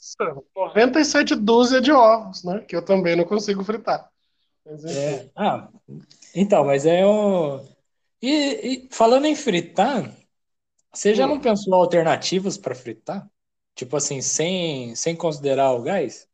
97 0.56 1.36
dúzia 1.36 1.80
de 1.80 1.92
ovos, 1.92 2.42
né? 2.42 2.60
Que 2.60 2.74
eu 2.74 2.84
também 2.84 3.14
não 3.14 3.24
consigo 3.24 3.62
fritar. 3.64 4.10
Mas, 4.66 4.84
é. 4.84 5.30
Ah, 5.36 5.68
então, 6.34 6.64
mas 6.64 6.84
é 6.84 7.06
o. 7.06 7.60
E, 8.20 8.30
e 8.30 8.88
falando 8.90 9.26
em 9.26 9.36
fritar, 9.36 10.10
você 10.92 11.14
já 11.14 11.26
hum. 11.26 11.30
não 11.30 11.40
pensou 11.40 11.74
alternativas 11.74 12.58
para 12.58 12.74
fritar? 12.74 13.28
Tipo 13.76 13.96
assim, 13.96 14.20
sem, 14.20 14.94
sem 14.94 15.14
considerar 15.14 15.72
o 15.72 15.82
gás? 15.82 16.28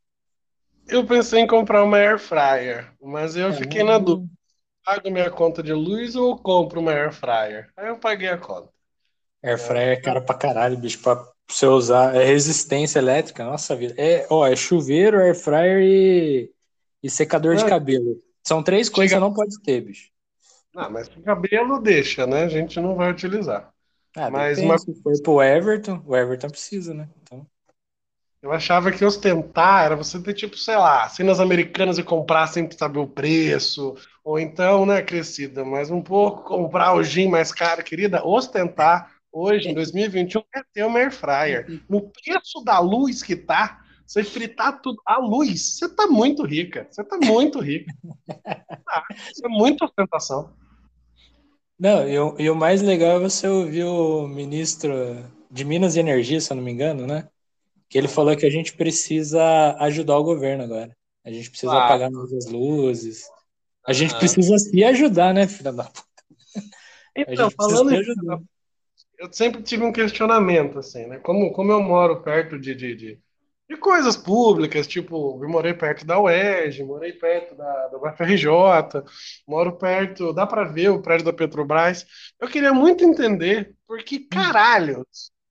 Eu 0.87 1.06
pensei 1.06 1.40
em 1.40 1.46
comprar 1.46 1.84
uma 1.84 1.96
air 1.96 2.18
fryer, 2.18 2.92
mas 3.00 3.37
eu 3.37 3.49
é, 3.49 3.52
fiquei 3.52 3.82
na 3.82 3.99
dúvida 3.99 4.39
pago 4.84 5.10
minha 5.10 5.30
conta 5.30 5.62
de 5.62 5.72
luz 5.72 6.16
ou 6.16 6.37
compro 6.37 6.80
uma 6.80 6.92
air 6.92 7.12
fryer? 7.12 7.70
Aí 7.76 7.88
eu 7.88 7.99
paguei 7.99 8.28
a 8.28 8.38
conta. 8.38 8.68
Air 9.42 9.58
fryer 9.58 9.88
é 9.88 10.00
cara 10.00 10.20
pra 10.20 10.34
caralho, 10.34 10.76
bicho, 10.76 11.00
pra 11.00 11.25
você 11.49 11.66
usar. 11.66 12.14
É 12.14 12.25
resistência 12.25 12.99
elétrica, 12.99 13.44
nossa 13.44 13.75
vida. 13.75 13.94
É, 13.96 14.26
ó, 14.30 14.46
é 14.46 14.54
chuveiro, 14.54 15.18
air 15.18 15.34
fryer 15.34 15.80
e, 15.80 16.50
e 17.02 17.10
secador 17.10 17.56
de 17.56 17.64
cabelo. 17.64 18.20
São 18.42 18.62
três 18.62 18.88
coisas 18.88 19.14
que 19.14 19.20
não 19.20 19.32
pode 19.32 19.60
ter, 19.62 19.80
bicho. 19.80 20.10
Não, 20.75 20.90
mas 20.90 21.08
o 21.08 21.22
cabelo 21.22 21.80
deixa, 21.80 22.26
né? 22.26 22.44
A 22.44 22.49
gente 22.49 22.80
não 22.80 22.94
vai 22.94 23.10
utilizar. 23.10 23.72
Ah, 24.16 24.30
mas 24.30 24.58
uma... 24.58 24.78
se 24.78 24.92
for 25.02 25.12
pro 25.22 25.42
Everton, 25.42 26.02
o 26.06 26.16
Everton 26.16 26.49
precisa, 26.49 26.94
né? 26.94 27.08
Então... 27.22 27.46
Eu 28.42 28.52
achava 28.52 28.90
que 28.90 29.04
ostentar 29.04 29.84
era 29.84 29.94
você 29.94 30.18
ter, 30.20 30.32
tipo, 30.32 30.56
sei 30.56 30.76
lá, 30.76 31.06
cenas 31.10 31.40
americanas 31.40 31.99
e 31.99 32.02
comprar 32.02 32.46
sem 32.46 32.70
saber 32.70 32.99
o 32.99 33.06
preço, 33.06 33.94
ou 34.25 34.39
então, 34.39 34.85
né, 34.85 35.03
crescida, 35.03 35.65
mais 35.65 35.91
um 35.91 36.03
pouco, 36.03 36.43
comprar 36.43 36.95
o 36.95 37.03
gin 37.03 37.29
mais 37.29 37.53
caro, 37.53 37.83
querida, 37.83 38.27
ostentar 38.27 39.12
hoje, 39.33 39.69
em 39.69 39.75
2021, 39.75 40.43
é 40.55 40.62
ter 40.73 40.85
uma 40.85 40.99
air 40.99 41.12
fryer. 41.12 41.83
No 41.89 42.11
preço 42.11 42.62
da 42.65 42.79
luz 42.79 43.23
que 43.23 43.37
tá, 43.37 43.81
você 44.07 44.25
fritar 44.25 44.81
tudo, 44.81 45.00
a 45.07 45.19
luz, 45.19 45.79
você 45.79 45.89
tá 45.89 46.07
muito 46.07 46.45
rica, 46.45 46.87
você 46.91 47.05
tá 47.05 47.17
muito 47.17 47.61
rica. 47.61 47.93
Ah, 48.93 49.05
isso 49.31 49.47
é 49.47 49.49
muita 49.49 49.85
ostentação. 49.85 50.53
Não, 51.79 52.09
e 52.09 52.19
o, 52.19 52.35
e 52.37 52.50
o 52.50 52.57
mais 52.57 52.83
legal 52.83 53.17
é 53.17 53.21
você 53.21 53.47
ouvir 53.47 53.85
o 53.85 54.27
ministro 54.27 54.93
de 55.49 55.65
Minas 55.65 55.95
e 55.95 56.00
Energia, 56.00 56.41
se 56.41 56.53
eu 56.53 56.57
não 56.57 56.62
me 56.65 56.73
engano, 56.73 57.07
né? 57.07 57.29
Que 57.89 57.97
ele 57.97 58.09
falou 58.09 58.37
que 58.37 58.45
a 58.45 58.50
gente 58.50 58.77
precisa 58.77 59.77
ajudar 59.79 60.19
o 60.19 60.25
governo 60.25 60.65
agora. 60.65 60.91
A 61.25 61.31
gente 61.31 61.49
precisa 61.49 61.71
claro. 61.71 61.85
apagar 61.85 62.11
mais 62.11 62.33
as 62.33 62.47
luzes. 62.47 63.23
A 63.90 63.92
gente 63.92 64.14
precisa 64.16 64.56
se 64.56 64.85
ajudar, 64.85 65.35
né, 65.35 65.49
filha 65.49 65.73
da 65.73 65.85
puta? 65.85 66.04
Então, 67.16 67.50
falando 67.50 67.92
isso, 67.92 68.12
eu 69.18 69.32
sempre 69.32 69.62
tive 69.62 69.85
um 69.85 69.92
questionamento, 69.92 70.78
assim, 70.78 71.06
né? 71.06 71.18
Como, 71.18 71.52
como 71.52 71.73
eu 71.73 71.82
moro 71.82 72.23
perto 72.23 72.59
de, 72.59 72.73
de, 72.75 72.94
de, 72.94 73.18
de 73.68 73.76
coisas 73.76 74.16
públicas, 74.16 74.87
tipo, 74.87 75.42
eu 75.42 75.49
morei 75.49 75.75
perto 75.75 76.06
da 76.06 76.20
UERJ, 76.20 76.85
morei 76.85 77.12
perto 77.12 77.56
da, 77.56 77.88
da 77.88 77.99
UFRJ, 77.99 78.47
moro 79.47 79.76
perto, 79.76 80.32
dá 80.32 80.47
para 80.47 80.64
ver 80.64 80.90
o 80.90 81.02
prédio 81.02 81.26
da 81.26 81.32
Petrobras. 81.32 82.06
Eu 82.40 82.49
queria 82.49 82.73
muito 82.73 83.04
entender 83.04 83.75
por 83.87 84.02
que 84.04 84.20
caralho 84.20 85.04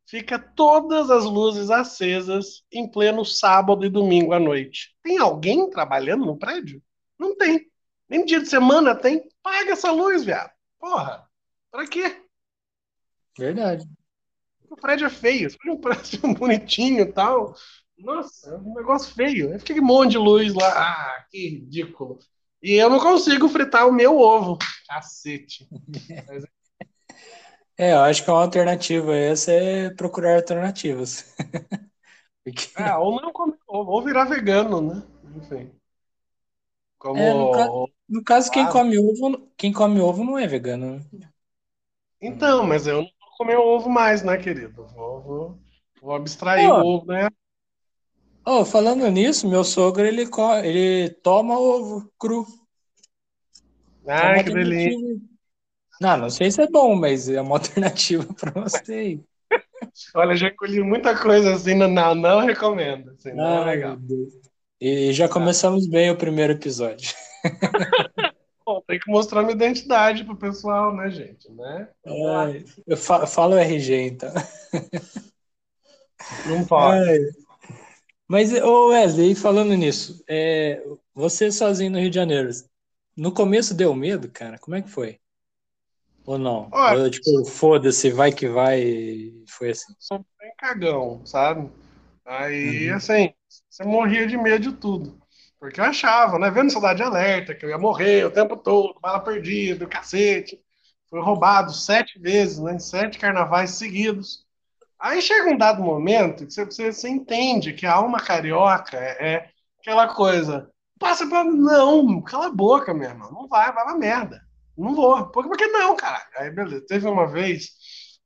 fica 0.07 0.39
todas 0.39 1.11
as 1.11 1.25
luzes 1.25 1.69
acesas 1.69 2.63
em 2.71 2.89
pleno 2.89 3.23
sábado 3.23 3.85
e 3.85 3.89
domingo 3.89 4.33
à 4.33 4.39
noite. 4.39 4.95
Tem 5.03 5.19
alguém 5.19 5.69
trabalhando 5.69 6.25
no 6.25 6.39
prédio? 6.39 6.81
Não 7.19 7.35
tem. 7.35 7.69
Nem 8.09 8.25
dia 8.25 8.41
de 8.41 8.49
semana 8.49 8.95
tem. 8.95 9.29
Paga 9.43 9.71
essa 9.71 9.91
luz, 9.91 10.23
viado. 10.23 10.51
Porra. 10.79 11.29
Pra 11.71 11.87
quê? 11.87 12.23
Verdade. 13.37 13.87
O 14.69 14.75
prédio 14.75 15.07
é 15.07 15.09
feio. 15.09 15.49
Se 15.49 15.57
um 15.69 15.77
prédio 15.77 16.19
bonitinho 16.33 17.01
e 17.01 17.11
tal. 17.11 17.55
Nossa, 17.97 18.51
é 18.51 18.57
um 18.57 18.73
negócio 18.73 19.13
feio. 19.13 19.49
Fica 19.59 19.73
aquele 19.73 19.81
monte 19.81 20.11
de 20.11 20.17
luz 20.17 20.53
lá. 20.53 20.69
Ah, 20.69 21.25
que 21.29 21.49
ridículo. 21.49 22.19
E 22.61 22.73
eu 22.73 22.89
não 22.89 22.99
consigo 22.99 23.47
fritar 23.47 23.87
o 23.87 23.91
meu 23.91 24.17
ovo. 24.17 24.57
Cacete. 24.87 25.67
Mas... 26.27 26.43
É, 27.77 27.91
eu 27.93 27.99
acho 27.99 28.23
que 28.23 28.31
uma 28.31 28.41
alternativa 28.41 29.15
essa 29.15 29.51
é 29.51 29.89
procurar 29.91 30.35
alternativas. 30.35 31.35
Porque... 32.43 32.69
É, 32.77 32.95
ou 32.95 33.21
não 33.21 33.31
comer 33.31 33.57
ovo, 33.67 33.91
ou 33.91 34.03
virar 34.03 34.25
vegano, 34.25 34.81
né? 34.81 35.03
Enfim. 35.35 35.71
Como... 36.97 37.19
É, 37.19 37.33
no, 37.33 37.51
caso, 37.51 37.89
no 38.09 38.23
caso, 38.23 38.49
quem 38.49 38.65
come 38.67 38.97
ovo, 38.97 39.47
quem 39.55 39.71
come 39.71 39.99
ovo 40.01 40.23
não 40.23 40.37
é 40.37 40.47
vegano, 40.47 41.05
né? 41.13 41.29
Então, 42.21 42.65
mas 42.65 42.87
eu 42.87 43.03
não 43.03 43.03
vou 43.03 43.37
comer 43.37 43.57
ovo 43.57 43.89
mais, 43.89 44.23
né, 44.23 44.35
querido? 44.37 44.85
Vou, 44.87 45.21
vou, 45.21 45.59
vou 46.01 46.15
abstrair 46.15 46.69
oh. 46.69 46.81
o 46.81 46.85
ovo, 46.85 47.05
né? 47.05 47.29
Oh, 48.45 48.65
falando 48.65 49.07
nisso, 49.09 49.47
meu 49.47 49.63
sogro 49.63 50.05
ele, 50.05 50.27
ele 50.63 51.09
toma 51.21 51.59
ovo 51.59 52.11
cru. 52.17 52.47
Ah, 54.07 54.43
que 54.43 54.51
delícia. 54.51 54.97
Não, 56.01 56.17
não 56.17 56.29
sei 56.29 56.49
se 56.49 56.61
é 56.61 56.67
bom, 56.67 56.95
mas 56.95 57.29
é 57.29 57.39
uma 57.41 57.55
alternativa 57.57 58.25
para 58.33 58.51
você. 58.63 59.19
Olha, 60.15 60.35
já 60.35 60.51
colhi 60.55 60.81
muita 60.81 61.15
coisa 61.15 61.53
assim, 61.53 61.75
não, 61.75 62.15
não 62.15 62.39
recomendo. 62.39 63.11
Assim, 63.11 63.33
não 63.33 63.61
é 63.61 63.65
legal. 63.65 63.97
E 64.81 65.13
já 65.13 65.29
começamos 65.29 65.85
ah. 65.85 65.91
bem 65.91 66.09
o 66.09 66.17
primeiro 66.17 66.53
episódio. 66.53 67.13
Bom, 68.65 68.81
tem 68.85 68.99
que 68.99 69.09
mostrar 69.09 69.41
minha 69.41 69.55
identidade 69.55 70.23
pro 70.23 70.35
pessoal, 70.35 70.95
né, 70.95 71.09
gente? 71.09 71.51
Né? 71.51 71.89
É, 72.05 72.63
eu 72.85 72.97
falo, 72.97 73.25
falo 73.25 73.57
RG, 73.57 74.01
então. 74.01 74.31
Não 76.45 76.65
pode. 76.65 77.09
É. 77.09 77.19
Mas, 78.27 78.53
ô 78.53 78.89
Wesley, 78.89 79.33
falando 79.33 79.73
nisso, 79.73 80.23
é, 80.29 80.83
você 81.15 81.51
sozinho 81.51 81.89
no 81.89 81.99
Rio 81.99 82.11
de 82.11 82.15
Janeiro, 82.15 82.49
no 83.17 83.31
começo 83.31 83.73
deu 83.73 83.95
medo, 83.95 84.29
cara? 84.29 84.59
Como 84.59 84.75
é 84.75 84.83
que 84.83 84.89
foi? 84.89 85.19
Ou 86.25 86.37
não? 86.37 86.69
Olha, 86.71 87.03
Ou, 87.05 87.09
tipo, 87.09 87.43
foda-se, 87.45 88.11
vai 88.11 88.31
que 88.31 88.47
vai, 88.47 89.33
foi 89.47 89.71
assim. 89.71 89.93
Sou 89.97 90.23
bem 90.39 90.53
cagão, 90.55 91.25
sabe? 91.25 91.71
Aí, 92.23 92.91
uhum. 92.91 92.97
assim, 92.97 93.33
você 93.67 93.83
morria 93.83 94.27
de 94.27 94.37
medo 94.37 94.71
de 94.71 94.77
tudo. 94.77 95.18
Porque 95.59 95.79
eu 95.79 95.85
achava, 95.85 96.39
né? 96.39 96.49
Vendo 96.49 96.71
Saudade 96.71 97.03
Alerta, 97.03 97.53
que 97.53 97.65
eu 97.65 97.69
ia 97.69 97.77
morrer 97.77 98.25
o 98.25 98.31
tempo 98.31 98.55
todo, 98.55 98.99
bala 99.01 99.19
perdida, 99.19 99.85
cacete. 99.85 100.59
Foi 101.09 101.21
roubado 101.21 101.73
sete 101.73 102.19
vezes, 102.19 102.59
né? 102.59 102.79
Sete 102.79 103.17
carnavais 103.19 103.71
seguidos. 103.71 104.45
Aí 104.99 105.21
chega 105.21 105.49
um 105.49 105.57
dado 105.57 105.81
momento 105.81 106.45
que 106.45 106.53
você, 106.53 106.91
você, 106.91 107.09
entende 107.09 107.73
que 107.73 107.85
a 107.85 107.93
alma 107.93 108.19
carioca 108.19 108.97
é, 108.97 109.33
é 109.35 109.49
aquela 109.79 110.07
coisa. 110.13 110.69
Passa 110.99 111.27
pra. 111.27 111.43
Não, 111.43 112.21
cala 112.21 112.47
a 112.47 112.51
boca, 112.51 112.93
meu 112.93 113.09
irmão. 113.09 113.31
Não 113.31 113.47
vai, 113.47 113.71
vai 113.73 113.83
pra 113.85 113.97
merda. 113.97 114.41
Não 114.77 114.95
vou. 114.95 115.27
Por 115.27 115.57
que 115.57 115.67
não, 115.67 115.95
cara? 115.95 116.25
Aí, 116.37 116.51
beleza. 116.51 116.85
Teve 116.87 117.07
uma 117.07 117.27
vez 117.27 117.71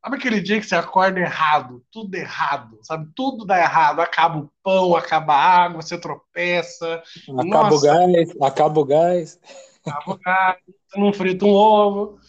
Sabe 0.04 0.18
aquele 0.18 0.42
dia 0.42 0.60
que 0.60 0.66
você 0.66 0.76
acorda 0.76 1.18
errado, 1.18 1.82
tudo 1.90 2.14
errado, 2.16 2.78
sabe? 2.82 3.10
Tudo 3.16 3.46
dá 3.46 3.58
errado. 3.58 4.02
Acaba 4.02 4.40
o 4.40 4.52
pão, 4.62 4.98
acaba 4.98 5.34
a 5.34 5.64
água, 5.64 5.82
você 5.82 5.98
tropeça. 5.98 7.02
Acaba 7.30 7.70
Nossa, 7.70 7.76
o 7.78 7.82
gás, 7.82 8.34
acaba 8.42 8.80
o 8.82 8.86
gás. 8.86 9.40
Acaba 9.86 10.12
o 10.12 10.20
gás, 10.20 10.58
você 10.68 11.00
não 11.00 11.14
frita 11.14 11.46
um 11.46 11.54
ovo. 11.54 12.20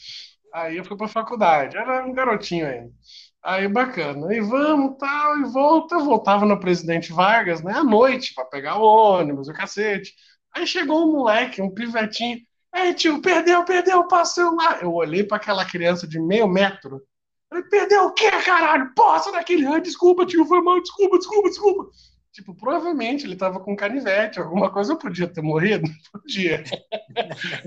Aí 0.53 0.77
eu 0.77 0.85
fui 0.85 0.97
pra 0.97 1.09
faculdade, 1.09 1.77
era 1.77 2.07
um 2.07 2.13
garotinho 2.13 2.65
ainda. 2.65 2.93
Aí 3.43 3.67
bacana, 3.67 4.33
e 4.33 4.41
vamos, 4.41 4.97
tal, 4.97 5.39
e 5.41 5.45
volta. 5.47 5.97
Eu 5.97 6.05
voltava 6.05 6.47
no 6.47 6.61
Presidente 6.61 7.13
Vargas, 7.13 7.61
né, 7.61 7.73
à 7.73 7.83
noite, 7.83 8.35
para 8.35 8.45
pegar 8.45 8.79
o 8.79 8.85
ônibus, 8.85 9.49
o 9.49 9.53
cacete. 9.53 10.15
Aí 10.55 10.65
chegou 10.65 11.09
um 11.09 11.13
moleque, 11.13 11.61
um 11.61 11.75
pivetinho. 11.75 12.39
Aí, 12.73 12.95
tio, 12.95 13.21
perdeu, 13.21 13.65
perdeu, 13.65 14.07
passou 14.07 14.55
lá. 14.55 14.79
Eu 14.81 14.95
olhei 14.95 15.25
para 15.25 15.39
aquela 15.39 15.65
criança 15.65 16.07
de 16.07 16.21
meio 16.21 16.47
metro 16.47 17.03
ele 17.55 17.69
perdeu 17.69 18.07
o 18.07 18.13
quê, 18.13 18.31
caralho? 18.31 18.93
Poça 18.95 19.31
daquele. 19.33 19.67
Ai, 19.67 19.81
desculpa, 19.81 20.27
tio, 20.27 20.45
foi 20.45 20.61
mal, 20.61 20.81
desculpa, 20.81 21.19
desculpa, 21.19 21.49
desculpa. 21.49 21.91
Tipo, 22.33 22.53
provavelmente 22.53 23.25
ele 23.25 23.37
tava 23.37 23.61
com 23.61 23.77
canivete, 23.77 24.41
alguma 24.41 24.69
coisa 24.69 24.93
eu 24.93 24.99
podia 24.99 25.29
ter 25.29 25.41
morrido? 25.41 25.89
Podia. 26.11 26.65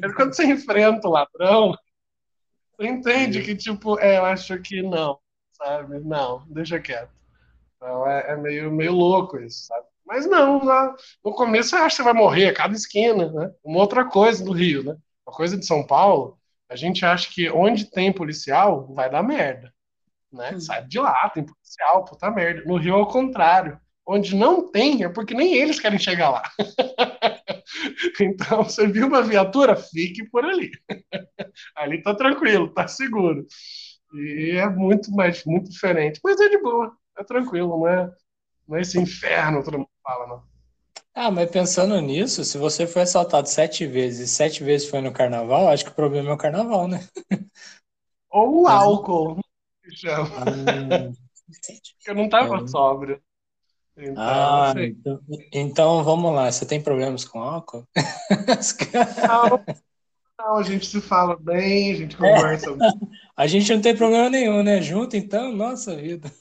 Mas 0.02 0.14
quando 0.14 0.36
você 0.36 0.46
enfrenta 0.46 1.08
o 1.08 1.12
ladrão, 1.12 1.74
você 2.76 2.88
entende 2.88 3.42
que, 3.44 3.56
tipo, 3.56 3.98
é, 3.98 4.18
eu 4.18 4.26
acho 4.26 4.60
que 4.62 4.82
não, 4.82 5.20
sabe? 5.54 6.00
Não, 6.00 6.46
deixa 6.50 6.82
quieto. 6.82 7.12
Então 7.78 8.06
é, 8.10 8.34
é 8.34 8.36
meio, 8.36 8.70
meio 8.70 8.92
louco 8.92 9.40
isso, 9.40 9.68
sabe? 9.68 9.86
Mas 10.06 10.26
não, 10.26 10.62
lá, 10.64 10.94
no 11.24 11.32
começo 11.32 11.70
você 11.70 11.76
acha 11.78 11.90
que 11.90 11.96
você 11.96 12.04
vai 12.04 12.14
morrer 12.14 12.50
a 12.50 12.54
cada 12.54 12.74
esquina, 12.74 13.32
né? 13.32 13.54
Uma 13.64 13.80
outra 13.80 14.04
coisa 14.04 14.44
do 14.44 14.52
Rio, 14.52 14.84
né? 14.84 14.98
Uma 15.26 15.34
coisa 15.34 15.58
de 15.58 15.66
São 15.66 15.86
Paulo, 15.86 16.38
a 16.70 16.76
gente 16.76 17.06
acha 17.06 17.30
que 17.30 17.50
onde 17.50 17.90
tem 17.90 18.12
policial 18.12 18.86
vai 18.94 19.10
dar 19.10 19.24
merda 19.24 19.74
né? 20.32 20.52
Hum. 20.54 20.60
Sai 20.60 20.86
de 20.86 21.00
lá, 21.00 21.30
tem 21.30 21.46
policial, 21.46 22.06
puta 22.06 22.30
merda. 22.32 22.64
No 22.66 22.78
Rio 22.78 22.96
é 22.96 23.02
o 23.02 23.06
contrário. 23.06 23.80
Onde 24.10 24.36
não 24.36 24.72
tem 24.72 25.04
é 25.04 25.10
porque 25.10 25.34
nem 25.34 25.54
eles 25.54 25.82
querem 25.82 26.00
chegar 26.00 26.30
lá. 26.30 26.44
então, 28.22 28.64
você 28.64 28.88
viu 28.88 29.06
uma 29.08 29.22
viatura? 29.22 29.76
Fique 29.76 30.24
por 30.30 30.46
ali. 30.46 30.72
ali 31.76 32.02
tá 32.02 32.16
tranquilo, 32.16 32.74
tá 32.74 32.88
seguro. 32.88 33.46
E 34.14 34.52
é 34.56 34.70
muito 34.70 35.12
mais, 35.12 35.44
muito 35.44 35.70
diferente. 35.70 36.22
Mas 36.24 36.40
é 36.40 36.48
de 36.48 36.58
boa, 36.60 36.96
é 37.18 37.24
tranquilo, 37.24 37.80
não 37.80 37.88
é, 37.88 38.10
não 38.66 38.78
é 38.78 38.82
esse 38.82 38.98
inferno 38.98 39.62
todo 39.62 39.80
mundo 39.80 39.90
fala, 40.02 40.28
não. 40.28 40.44
Ah, 41.14 41.32
mas 41.32 41.50
pensando 41.50 42.00
nisso, 42.00 42.46
se 42.46 42.58
você 42.58 42.86
foi 42.86 43.02
assaltado 43.02 43.50
sete 43.50 43.86
vezes 43.88 44.30
e 44.30 44.34
sete 44.34 44.64
vezes 44.64 44.88
foi 44.88 45.02
no 45.02 45.12
carnaval, 45.12 45.68
acho 45.68 45.84
que 45.84 45.92
o 45.92 45.96
problema 45.96 46.30
é 46.30 46.34
o 46.34 46.38
carnaval, 46.38 46.88
né? 46.88 47.06
Ou 48.30 48.62
o 48.62 48.68
álcool 48.68 49.42
chama. 49.98 50.30
Ah, 50.38 51.12
eu 52.08 52.16
não 52.16 52.30
tava 52.30 52.64
é. 52.64 52.68
sóbrio. 52.68 53.22
Então, 53.98 54.24
ah, 54.24 54.74
então, 54.78 55.20
então, 55.52 56.04
vamos 56.04 56.34
lá. 56.34 56.52
Você 56.52 56.66
tem 56.66 56.82
problemas 56.82 57.26
com 57.26 57.42
álcool? 57.42 57.84
Não, 59.28 59.66
não, 60.40 60.58
a 60.58 60.64
gente 60.64 60.86
se 60.86 61.02
fala 61.02 61.36
bem, 61.36 61.94
a 61.94 61.96
gente 61.96 62.16
é. 62.16 62.20
conversa. 62.20 62.70
É. 62.70 62.76
A 63.36 63.48
gente 63.48 63.74
não 63.74 63.82
tem 63.82 63.98
problema 63.98 64.30
nenhum, 64.30 64.62
né? 64.62 64.80
Junto, 64.84 65.18
então, 65.18 65.52
nossa 65.52 65.96
vida. 65.96 66.32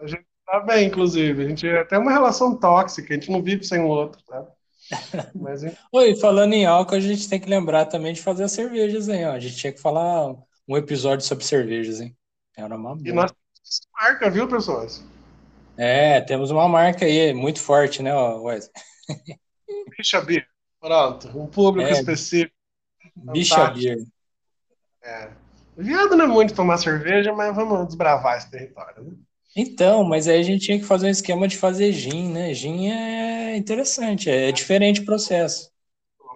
A 0.00 0.06
gente 0.06 0.26
tá 0.44 0.58
bem, 0.60 0.88
inclusive. 0.88 1.44
A 1.44 1.48
gente 1.48 1.66
é 1.66 1.80
até 1.80 1.96
uma 1.96 2.10
relação 2.10 2.58
tóxica, 2.58 3.14
a 3.14 3.16
gente 3.16 3.30
não 3.30 3.40
vive 3.40 3.62
sem 3.62 3.78
o 3.78 3.86
outro, 3.86 4.20
tá? 4.24 4.44
Mas, 5.34 5.62
Oi, 5.92 6.16
falando 6.16 6.54
em 6.54 6.66
álcool, 6.66 6.96
a 6.96 7.00
gente 7.00 7.28
tem 7.28 7.38
que 7.38 7.48
lembrar 7.48 7.86
também 7.86 8.12
de 8.12 8.20
fazer 8.20 8.44
as 8.44 8.52
cervejas, 8.52 9.08
hein? 9.08 9.26
Ó. 9.26 9.32
A 9.32 9.40
gente 9.40 9.56
tinha 9.56 9.72
que 9.72 9.80
falar 9.80 10.34
um 10.66 10.76
episódio 10.76 11.24
sobre 11.24 11.44
cervejas, 11.44 12.00
hein? 12.00 12.16
Era 12.58 12.76
uma 12.76 12.96
boa. 12.96 13.08
E 13.08 13.12
nós 13.12 13.30
temos 13.30 13.80
marca, 13.92 14.30
viu, 14.30 14.48
pessoas? 14.48 15.04
É, 15.76 16.20
temos 16.20 16.50
uma 16.50 16.68
marca 16.68 17.04
aí 17.04 17.32
muito 17.32 17.60
forte, 17.60 18.02
né, 18.02 18.12
Wesley? 18.12 18.72
Bicha 19.96 20.20
Beer. 20.20 20.44
Pronto, 20.80 21.28
um 21.38 21.46
público 21.46 21.88
é, 21.88 21.92
específico. 21.92 22.52
Bicha 23.14 23.70
Beer. 23.70 23.98
É. 25.04 25.30
Viado 25.76 26.16
não 26.16 26.24
é 26.24 26.28
muito 26.28 26.52
tomar 26.52 26.78
cerveja, 26.78 27.32
mas 27.32 27.54
vamos 27.54 27.86
desbravar 27.86 28.36
esse 28.36 28.50
território, 28.50 29.04
né? 29.04 29.12
Então, 29.56 30.02
mas 30.02 30.26
aí 30.26 30.40
a 30.40 30.42
gente 30.42 30.66
tinha 30.66 30.78
que 30.78 30.84
fazer 30.84 31.06
um 31.06 31.10
esquema 31.10 31.46
de 31.46 31.56
fazer 31.56 31.92
gin, 31.92 32.32
né? 32.32 32.52
Gin 32.52 32.90
é 32.90 33.56
interessante, 33.56 34.28
é 34.28 34.50
diferente 34.50 35.00
o 35.00 35.04
processo. 35.04 35.70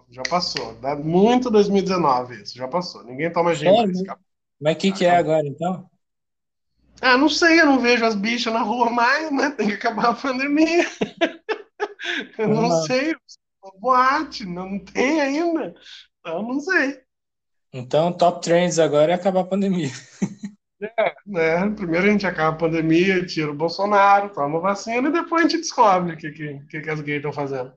Já 0.08 0.22
passou. 0.22 0.74
Dá 0.74 0.94
muito 0.94 1.50
2019 1.50 2.42
isso, 2.42 2.56
já 2.56 2.68
passou. 2.68 3.02
Ninguém 3.02 3.32
toma 3.32 3.54
gin 3.54 3.66
é, 3.66 3.72
mais. 3.72 4.02
Mas 4.60 4.74
o 4.76 4.78
que, 4.78 4.92
que 4.92 5.04
é 5.04 5.10
agora, 5.10 5.46
então? 5.46 5.90
Ah, 7.02 7.18
não 7.18 7.28
sei, 7.28 7.60
eu 7.60 7.66
não 7.66 7.80
vejo 7.80 8.04
as 8.04 8.14
bichas 8.14 8.52
na 8.52 8.62
rua 8.62 8.88
mais, 8.88 9.30
né? 9.32 9.50
Tem 9.50 9.66
que 9.66 9.74
acabar 9.74 10.10
a 10.10 10.14
pandemia. 10.14 10.86
eu 12.38 12.48
não 12.48 12.70
Ah. 12.72 12.82
sei, 12.86 13.14
boate, 13.80 14.46
não 14.46 14.78
tem 14.78 15.20
ainda. 15.20 15.74
Então, 16.20 16.42
não 16.42 16.60
sei. 16.60 17.00
Então, 17.72 18.12
top 18.12 18.40
trends 18.42 18.78
agora 18.78 19.12
é 19.12 19.14
acabar 19.14 19.40
a 19.40 19.46
pandemia. 19.46 19.90
Né? 21.26 21.70
Primeiro 21.76 22.06
a 22.06 22.10
gente 22.10 22.26
acaba 22.26 22.54
a 22.56 22.58
pandemia, 22.58 23.24
tira 23.24 23.50
o 23.50 23.54
Bolsonaro, 23.54 24.32
toma 24.32 24.60
vacina 24.60 25.08
e 25.08 25.12
depois 25.12 25.44
a 25.44 25.48
gente 25.48 25.60
descobre 25.60 26.14
o 26.14 26.16
que, 26.16 26.30
que, 26.32 26.58
que, 26.68 26.80
que 26.80 26.90
as 26.90 27.00
gays 27.00 27.18
estão 27.18 27.32
fazendo. 27.32 27.72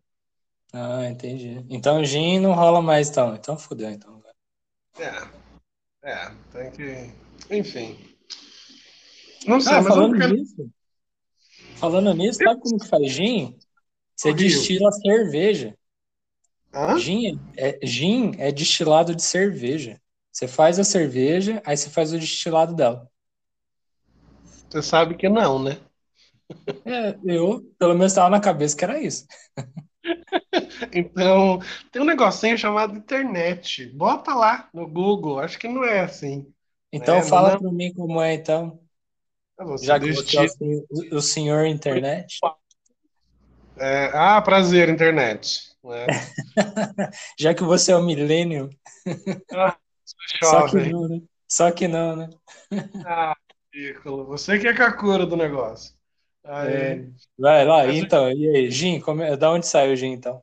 Ah, 0.74 1.06
entendi. 1.06 1.64
Então, 1.70 2.04
gin 2.04 2.40
não 2.40 2.54
rola 2.54 2.82
mais, 2.82 3.10
então. 3.10 3.36
Então, 3.36 3.58
fudeu, 3.58 3.90
então. 3.90 4.22
É, 4.98 5.12
é, 6.04 6.32
tem 6.52 6.72
que. 6.72 7.12
Enfim. 7.50 8.15
Não 9.48 9.60
sei, 9.62 9.78
Ah, 9.78 9.82
mas 9.82 9.96
eu 9.96 10.04
falando 10.04 10.14
quero. 10.14 10.36
nisso, 10.36 10.70
falando 11.80 12.14
nisso, 12.14 12.40
sabe 12.44 12.60
como 12.62 12.80
que 12.80 12.88
faz 12.88 13.12
gin? 13.12 13.58
Você 14.16 14.32
Horrível. 14.32 14.62
destila 14.62 14.92
cerveja. 14.92 15.78
Hã? 16.74 16.96
Gin 16.98 17.40
é, 17.58 17.80
gin 17.86 18.32
é 18.40 18.52
destilado 18.52 19.16
de 19.16 19.22
cerveja. 19.24 20.02
Você 20.32 20.48
faz 20.48 20.80
a 20.80 20.84
cerveja, 20.84 21.62
aí 21.66 21.78
você 21.78 21.90
faz 21.90 22.12
o 22.14 22.20
destilado 22.20 22.76
dela. 22.76 23.10
Você 24.70 24.82
sabe 24.82 25.16
que 25.16 25.28
não, 25.30 25.62
né? 25.62 25.80
É, 26.88 27.18
eu, 27.26 27.62
pelo 27.80 27.94
menos, 27.96 28.12
estava 28.12 28.30
na 28.30 28.40
cabeça 28.40 28.76
que 28.78 28.84
era 28.84 29.00
isso. 29.02 29.26
Então, 30.94 31.60
tem 31.92 32.02
um 32.02 32.06
negocinho 32.06 32.58
chamado 32.58 32.98
internet. 32.98 33.88
Bota 33.88 34.34
lá 34.34 34.70
no 34.74 34.88
Google. 34.88 35.40
Acho 35.40 35.58
que 35.60 35.68
não 35.68 35.84
é 35.84 36.02
assim. 36.02 36.52
Então, 36.92 37.18
É, 37.18 37.22
fala 37.22 37.52
não- 37.52 37.60
pra 37.60 37.72
mim 37.72 37.94
como 37.94 38.22
é, 38.22 38.34
então. 38.34 38.80
Você 39.60 39.86
Já 39.86 40.00
que 40.00 40.12
você 40.14 40.38
é 40.38 40.42
o 40.44 40.50
senhor, 40.50 40.86
o 41.14 41.22
senhor 41.22 41.66
internet. 41.66 42.40
é, 43.78 44.12
Ah, 44.14 44.42
prazer, 44.42 44.90
internet. 44.90 45.72
né? 45.84 46.06
Já 47.40 47.54
que 47.54 47.64
você 47.64 47.92
é 47.92 47.96
o 47.96 48.04
milênio. 48.04 48.70
Só 50.44 50.68
que 50.68 50.78
não, 50.90 51.08
né? 51.08 51.22
Só 51.48 51.72
que 51.72 51.88
não, 51.88 52.16
né? 52.16 52.30
Ah, 53.08 53.36
ridículo. 53.74 54.26
Você 54.26 54.60
que 54.60 54.68
é 54.68 54.74
Kakura 54.74 55.26
do 55.26 55.38
negócio. 55.38 55.94
É. 56.44 57.04
Vai 57.40 57.66
lá, 57.66 57.86
Mas- 57.86 57.98
então. 57.98 58.30
E 58.32 58.50
aí, 58.50 58.70
gin? 58.72 59.00
Como 59.00 59.22
é- 59.22 59.36
Da 59.38 59.52
onde 59.52 59.66
saiu 59.68 59.94
o 59.94 59.96
gin, 59.96 60.12
então? 60.12 60.42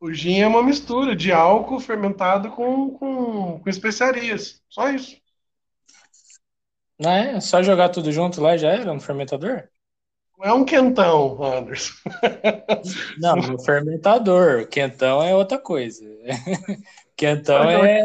O 0.00 0.12
gin 0.12 0.40
é 0.40 0.46
uma 0.46 0.62
mistura 0.62 1.16
de 1.16 1.32
álcool 1.32 1.80
fermentado 1.80 2.50
com, 2.50 2.90
com, 2.90 3.58
com 3.60 3.70
especiarias. 3.70 4.60
Só 4.68 4.90
isso. 4.90 5.16
Não 6.98 7.10
é? 7.10 7.40
Só 7.40 7.62
jogar 7.62 7.88
tudo 7.88 8.12
junto 8.12 8.40
lá 8.40 8.56
já 8.56 8.70
era 8.70 8.92
no 8.92 9.00
fermentador? 9.00 9.68
Não 10.38 10.46
é 10.46 10.52
um 10.52 10.64
quentão, 10.64 11.42
Anderson. 11.42 11.92
Não, 13.18 13.36
no 13.36 13.62
fermentador. 13.62 14.66
Quentão 14.68 15.22
é 15.22 15.34
outra 15.34 15.58
coisa. 15.58 16.04
Quentão 17.16 17.62
é. 17.84 18.02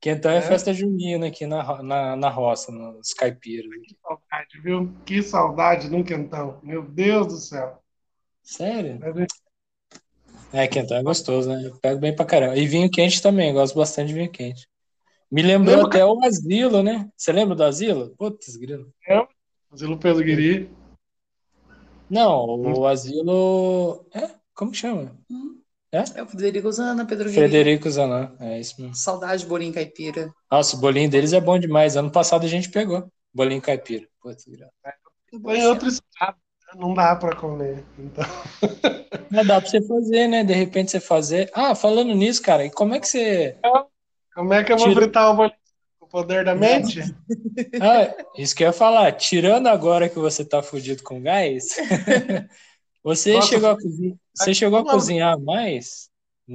Quentão 0.00 0.30
é 0.30 0.38
É. 0.38 0.42
festa 0.42 0.72
junina 0.72 1.26
aqui 1.26 1.46
na, 1.46 1.82
na, 1.82 2.16
na 2.16 2.28
roça, 2.30 2.70
nos 2.72 3.12
caipiras. 3.12 3.70
Que 3.86 3.96
saudade, 4.02 4.60
viu? 4.62 4.94
Que 5.04 5.22
saudade 5.22 5.88
de 5.88 5.94
um 5.96 6.02
quentão. 6.02 6.58
Meu 6.62 6.82
Deus 6.82 7.26
do 7.26 7.36
céu. 7.36 7.82
Sério? 8.42 8.98
Mas, 9.00 9.26
É, 10.52 10.66
quentão 10.66 10.96
é 10.96 11.02
gostoso, 11.02 11.48
né? 11.48 11.66
Eu 11.66 11.76
pego 11.80 12.00
bem 12.00 12.14
pra 12.16 12.24
caramba. 12.24 12.56
E 12.56 12.66
vinho 12.66 12.90
quente 12.90 13.20
também, 13.22 13.52
gosto 13.52 13.76
bastante 13.76 14.08
de 14.08 14.14
vinho 14.14 14.30
quente. 14.30 14.66
Me 15.30 15.42
lembrou 15.42 15.76
Lembra- 15.76 15.88
até 15.88 16.04
o 16.04 16.24
asilo, 16.24 16.82
né? 16.82 17.08
Você 17.16 17.32
lembra 17.32 17.54
do 17.54 17.62
asilo? 17.64 18.14
Putz, 18.18 18.56
grilo. 18.56 18.92
Zilo 19.76 19.98
Pedro 19.98 20.24
Guiri. 20.24 20.70
Não, 22.08 22.44
o 22.60 22.86
asilo. 22.86 24.04
É? 24.12 24.30
Como 24.52 24.72
que 24.72 24.78
chama? 24.78 25.16
É 25.92 26.22
o 26.22 26.26
Federico 26.26 26.70
Zana, 26.70 27.04
Pedro 27.04 27.28
Guilherme. 27.28 27.48
Frederico 27.48 27.90
Zanan, 27.90 28.34
é 28.40 28.60
isso 28.60 28.80
mesmo. 28.80 28.94
Saudade 28.94 29.42
de 29.42 29.48
bolinho 29.48 29.72
caipira. 29.72 30.32
Nossa, 30.50 30.76
o 30.76 30.80
bolinho 30.80 31.10
deles 31.10 31.32
é 31.32 31.40
bom 31.40 31.58
demais. 31.58 31.96
Ano 31.96 32.10
passado 32.10 32.44
a 32.44 32.48
gente 32.48 32.70
pegou. 32.70 33.10
Bolinho 33.32 33.60
caipira. 33.62 34.06
Putz, 34.20 34.44
grilo. 34.44 34.70
Em 35.32 35.66
outro 35.66 35.88
estado. 35.88 36.36
Não 36.76 36.94
dá 36.94 37.16
pra 37.16 37.34
comer. 37.34 37.84
Então, 37.98 38.24
Mas 39.30 39.46
dá 39.46 39.60
pra 39.60 39.68
você 39.68 39.82
fazer, 39.82 40.28
né? 40.28 40.44
De 40.44 40.52
repente 40.52 40.90
você 40.92 41.00
fazer. 41.00 41.50
Ah, 41.52 41.74
falando 41.74 42.14
nisso, 42.14 42.40
cara, 42.42 42.64
e 42.64 42.70
como 42.70 42.94
é 42.94 43.00
que 43.00 43.08
você. 43.08 43.56
Como 44.40 44.54
é 44.54 44.64
que 44.64 44.72
eu 44.72 44.78
vou 44.78 44.88
Tira- 44.88 45.02
fritar 45.02 45.30
o 45.30 45.36
bolinho? 45.36 45.54
O 46.00 46.06
poder 46.06 46.46
da 46.46 46.54
mente? 46.54 47.00
Ah, 47.82 48.14
isso 48.38 48.54
que 48.54 48.62
eu 48.64 48.68
ia 48.68 48.72
falar. 48.72 49.12
Tirando 49.12 49.66
agora 49.68 50.08
que 50.08 50.18
você 50.18 50.44
tá 50.44 50.62
fudido 50.62 51.02
com 51.02 51.22
gás, 51.22 51.76
você 53.02 53.34
Nossa, 53.34 53.46
chegou 53.48 53.70
a 53.70 53.74
cozinhar. 53.76 54.16
Você 54.34 54.54
chegou 54.54 54.78
a 54.78 54.84
cozinhar 54.84 55.38
mais? 55.38 56.10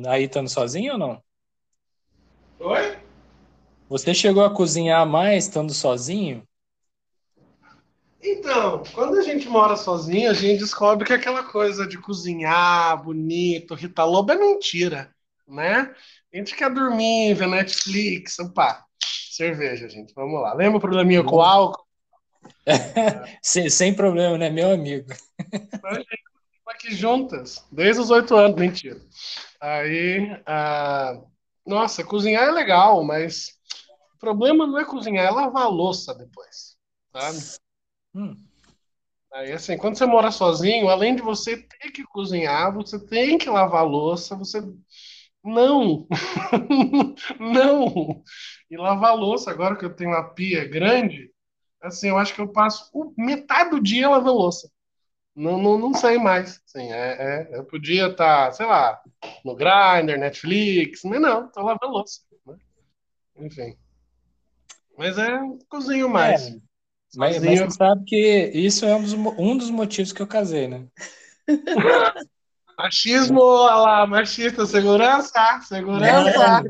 Aí 0.07 0.25
estando 0.25 0.49
sozinho 0.49 0.93
ou 0.93 0.99
não? 0.99 1.23
Oi? 2.59 2.97
Você 3.87 4.13
chegou 4.13 4.43
a 4.43 4.53
cozinhar 4.53 5.05
mais 5.07 5.45
estando 5.45 5.73
sozinho? 5.73 6.43
Então, 8.21 8.83
quando 8.93 9.17
a 9.17 9.21
gente 9.21 9.47
mora 9.47 9.75
sozinho, 9.75 10.29
a 10.31 10.33
gente 10.33 10.59
descobre 10.59 11.05
que 11.05 11.13
aquela 11.13 11.43
coisa 11.43 11.87
de 11.87 11.97
cozinhar 11.99 13.01
bonito, 13.03 13.75
Rita 13.75 14.03
Lobo 14.03 14.31
é 14.31 14.37
mentira, 14.37 15.13
né? 15.47 15.93
A 16.35 16.37
gente 16.37 16.53
quer 16.53 16.69
dormir, 16.69 17.33
ver 17.33 17.47
Netflix, 17.47 18.37
opa, 18.39 18.85
cerveja, 19.31 19.87
gente, 19.87 20.13
vamos 20.13 20.41
lá. 20.41 20.53
Lembra 20.53 20.79
o 20.79 20.81
probleminha 20.81 21.23
com 21.23 21.37
o 21.37 21.41
álcool? 21.41 21.85
Sem, 23.41 23.69
sem 23.69 23.95
problema, 23.95 24.37
né, 24.37 24.49
meu 24.49 24.69
amigo? 24.73 25.07
Estamos 25.11 26.05
aqui 26.67 26.93
juntas, 26.93 27.65
desde 27.71 28.01
os 28.01 28.09
oito 28.09 28.35
anos, 28.35 28.59
mentira. 28.59 28.99
Aí, 29.61 30.37
ah, 30.45 31.21
nossa, 31.65 32.03
cozinhar 32.03 32.43
é 32.43 32.51
legal, 32.51 33.01
mas 33.01 33.57
o 34.15 34.19
problema 34.19 34.67
não 34.67 34.77
é 34.77 34.83
cozinhar, 34.83 35.27
é 35.27 35.31
lavar 35.31 35.63
a 35.63 35.69
louça 35.69 36.13
depois, 36.13 36.75
sabe? 37.13 37.37
Hum, 38.13 38.35
Aí, 39.35 39.51
assim, 39.51 39.77
quando 39.77 39.97
você 39.97 40.05
mora 40.05 40.31
sozinho, 40.31 40.87
além 40.87 41.13
de 41.13 41.21
você 41.21 41.57
ter 41.57 41.91
que 41.91 42.05
cozinhar, 42.05 42.73
você 42.73 42.97
tem 42.97 43.37
que 43.37 43.49
lavar 43.49 43.81
a 43.81 43.85
louça, 43.85 44.33
você. 44.33 44.61
Não! 45.45 46.07
Não! 47.39 48.23
E 48.69 48.75
lavar 48.77 49.15
louça, 49.15 49.51
agora 49.51 49.75
que 49.75 49.85
eu 49.85 49.95
tenho 49.95 50.09
uma 50.09 50.33
pia 50.33 50.67
grande, 50.67 51.31
assim, 51.81 52.09
eu 52.09 52.17
acho 52.17 52.33
que 52.33 52.41
eu 52.41 52.47
passo 52.47 52.89
o- 52.93 53.13
metade 53.17 53.69
do 53.69 53.79
dia 53.81 54.09
lavando 54.09 54.33
louça. 54.33 54.69
Não, 55.35 55.57
não, 55.61 55.77
não 55.77 55.93
sei 55.93 56.17
mais. 56.17 56.61
Assim, 56.65 56.91
é, 56.91 57.47
é- 57.53 57.57
eu 57.57 57.65
podia 57.65 58.07
estar, 58.07 58.51
sei 58.53 58.65
lá, 58.65 58.99
no 59.43 59.55
Grindr, 59.55 60.17
Netflix, 60.17 61.01
mas 61.03 61.21
não, 61.21 61.49
tô 61.51 61.61
lavando 61.61 61.93
louça. 61.93 62.21
né? 62.45 62.55
Enfim. 63.37 63.77
Mas 64.97 65.17
é, 65.17 65.39
cozinho 65.69 66.09
mais. 66.09 66.47
É, 66.47 66.59
mas, 67.15 67.43
mas 67.43 67.59
você 67.59 67.71
sabe 67.71 68.03
que 68.05 68.51
isso 68.53 68.85
é 68.85 68.95
um 68.95 69.01
dos, 69.03 69.13
um 69.13 69.57
dos 69.57 69.69
motivos 69.69 70.11
que 70.11 70.21
eu 70.21 70.27
casei, 70.27 70.67
né? 70.67 70.87
Machismo, 72.77 73.39
olha 73.41 73.75
lá, 73.75 74.07
machista, 74.07 74.65
segurança, 74.65 75.31
segurança, 75.67 76.63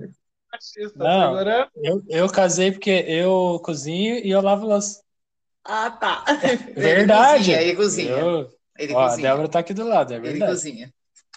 machista, 0.52 0.94
Não. 0.96 1.30
segurança. 1.34 1.72
Eu, 1.76 2.04
eu 2.08 2.30
casei 2.30 2.72
porque 2.72 2.92
eu 3.08 3.60
cozinho 3.64 4.18
e 4.18 4.30
eu 4.30 4.42
lavo 4.42 4.68
louça. 4.68 5.02
Ah, 5.64 5.90
tá. 5.90 6.24
Verdade. 6.76 7.52
Ele 7.52 7.58
cozinha, 7.58 7.62
ele 7.62 7.76
cozinha. 7.76 8.10
Eu, 8.12 8.50
Ele 8.78 8.94
ó, 8.94 9.00
a 9.02 9.10
cozinha. 9.10 9.30
Débora 9.30 9.48
tá 9.50 9.60
aqui 9.60 9.74
do 9.74 9.88
lado, 9.88 10.14
é 10.14 10.18
Ele 10.18 10.28
verdade. 10.30 10.52
cozinha. 10.52 10.94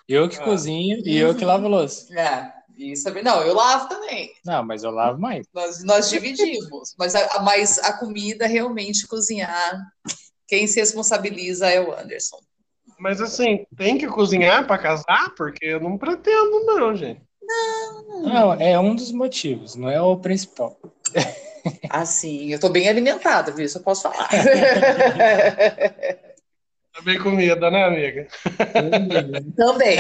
Eu 0.07 0.28
que 0.28 0.37
Ah. 0.37 0.44
cozinho 0.44 0.98
e 1.04 1.16
eu 1.16 1.35
que 1.35 1.44
lavo 1.44 1.66
louça. 1.66 2.12
É, 2.18 2.52
isso 2.76 3.09
é. 3.09 3.22
Não, 3.22 3.42
eu 3.42 3.54
lavo 3.54 3.88
também. 3.88 4.31
Não, 4.44 4.62
mas 4.64 4.85
eu 4.85 4.90
lavo 4.90 5.18
mais. 5.18 5.46
Nós, 5.52 5.83
nós 5.83 6.11
dividimos. 6.11 6.94
Mas 6.98 7.14
a, 7.14 7.40
mas 7.42 7.78
a 7.78 7.94
comida, 7.94 8.46
realmente, 8.46 9.07
cozinhar, 9.07 9.83
quem 10.46 10.66
se 10.66 10.78
responsabiliza 10.81 11.68
é 11.68 11.81
o 11.81 11.92
Anderson. 11.98 12.38
Mas 12.98 13.20
assim, 13.20 13.64
tem 13.76 13.96
que 13.96 14.06
cozinhar 14.06 14.66
para 14.66 14.78
casar? 14.78 15.34
Porque 15.37 15.64
eu 15.64 15.80
não 15.80 15.96
pretendo, 15.96 16.64
não, 16.66 16.94
gente. 16.94 17.22
Não, 18.22 18.52
é 18.54 18.78
um 18.78 18.94
dos 18.94 19.12
motivos, 19.12 19.74
não 19.74 19.88
é 19.88 20.00
o 20.00 20.18
principal. 20.18 20.78
Assim, 21.90 22.52
eu 22.52 22.61
tô 22.61 22.70
bem 22.70 22.88
alimentada, 22.88 23.52
viu? 23.52 23.66
Isso 23.66 23.78
eu 23.78 23.82
posso 23.82 24.02
falar. 24.02 24.28
Tá 26.98 27.04
bem 27.04 27.18
comida, 27.20 27.70
né, 27.70 27.84
amiga? 27.84 28.26
Também. 29.56 29.98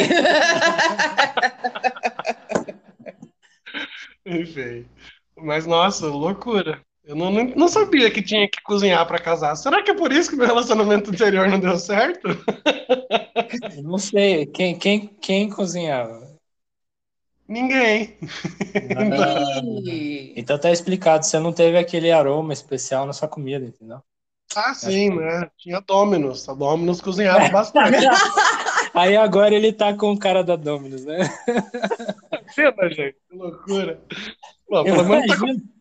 Enfim. 4.26 4.84
Mas, 5.36 5.64
nossa, 5.64 6.08
loucura. 6.08 6.80
Eu 7.08 7.16
não, 7.16 7.32
não, 7.32 7.68
sabia 7.68 8.10
que 8.10 8.20
tinha 8.20 8.46
que 8.46 8.60
cozinhar 8.60 9.06
para 9.06 9.18
casar. 9.18 9.56
Será 9.56 9.82
que 9.82 9.90
é 9.90 9.94
por 9.94 10.12
isso 10.12 10.28
que 10.28 10.36
meu 10.36 10.46
relacionamento 10.46 11.10
anterior 11.10 11.48
não 11.48 11.58
deu 11.58 11.78
certo? 11.78 12.28
Não 13.82 13.96
sei, 13.96 14.44
quem, 14.44 14.78
quem, 14.78 15.06
quem 15.20 15.48
cozinhava? 15.48 16.36
Ninguém. 17.48 18.18
Ah, 18.94 19.62
Então 20.36 20.58
tá 20.58 20.70
explicado, 20.70 21.24
você 21.24 21.38
não 21.38 21.50
teve 21.50 21.78
aquele 21.78 22.10
aroma 22.12 22.52
especial 22.52 23.06
na 23.06 23.14
sua 23.14 23.26
comida, 23.26 23.64
entendeu? 23.64 24.02
Ah, 24.54 24.74
sim, 24.74 25.10
né? 25.10 25.48
Tinha 25.56 25.80
Dominus. 25.80 26.46
A 26.46 26.52
Dominus 26.52 27.00
cozinhava 27.00 27.48
bastante. 27.48 28.06
Aí 28.92 29.16
agora 29.16 29.54
ele 29.54 29.72
tá 29.72 29.94
com 29.94 30.12
o 30.12 30.18
cara 30.18 30.44
da 30.44 30.56
Dominus, 30.56 31.06
né? 31.06 31.20
Cena, 32.54 32.90
gente, 32.90 33.16
que 33.30 33.36
loucura. 33.36 33.98
Bom, 34.68 34.84
pelo 34.84 35.04
menos 35.04 35.26
tá 35.26 35.38
com... 35.38 35.77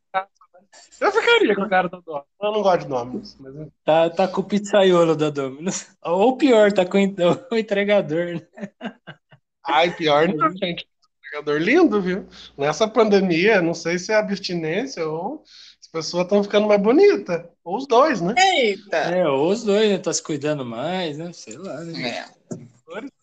Eu 1.00 1.12
ficaria 1.12 1.56
com 1.56 1.62
o 1.62 1.70
cara 1.70 1.88
da 1.88 2.00
Dominus. 2.00 2.28
Eu 2.42 2.52
não 2.52 2.62
gosto 2.62 2.82
de 2.82 2.88
Dominus. 2.88 3.38
Mas... 3.40 3.68
Tá, 3.84 4.10
tá 4.10 4.28
com 4.28 4.42
o 4.42 4.44
pizzaiolo 4.44 5.16
da 5.16 5.30
Dominus. 5.30 5.88
Ou 6.04 6.36
pior, 6.38 6.72
tá 6.72 6.86
com 6.86 6.98
o 7.52 7.58
entregador, 7.58 8.36
né? 8.36 8.70
Ai, 9.66 9.96
pior 9.96 10.28
não, 10.28 10.50
gente. 10.52 10.88
Entregador 11.20 11.60
lindo, 11.60 12.02
viu? 12.02 12.26
Nessa 12.58 12.88
pandemia, 12.88 13.62
não 13.62 13.74
sei 13.74 14.00
se 14.00 14.12
é 14.12 14.16
abstinência 14.16 15.08
ou 15.08 15.44
as 15.80 15.88
pessoas 15.92 16.24
estão 16.24 16.44
ficando 16.44 16.68
mais 16.68 16.82
bonitas. 16.82 17.46
Ou 17.64 17.78
os 17.78 17.88
dois, 17.88 18.22
né? 18.22 18.34
Eita! 18.38 18.98
É, 18.98 19.28
ou 19.28 19.50
os 19.50 19.64
dois, 19.64 19.90
né? 19.90 19.98
Tá 19.98 20.12
se 20.12 20.24
cuidando 20.24 20.66
mais, 20.66 21.18
né? 21.18 21.32
Sei 21.34 21.58
lá, 21.58 21.82
né? 21.84 22.10
É. 22.10 22.26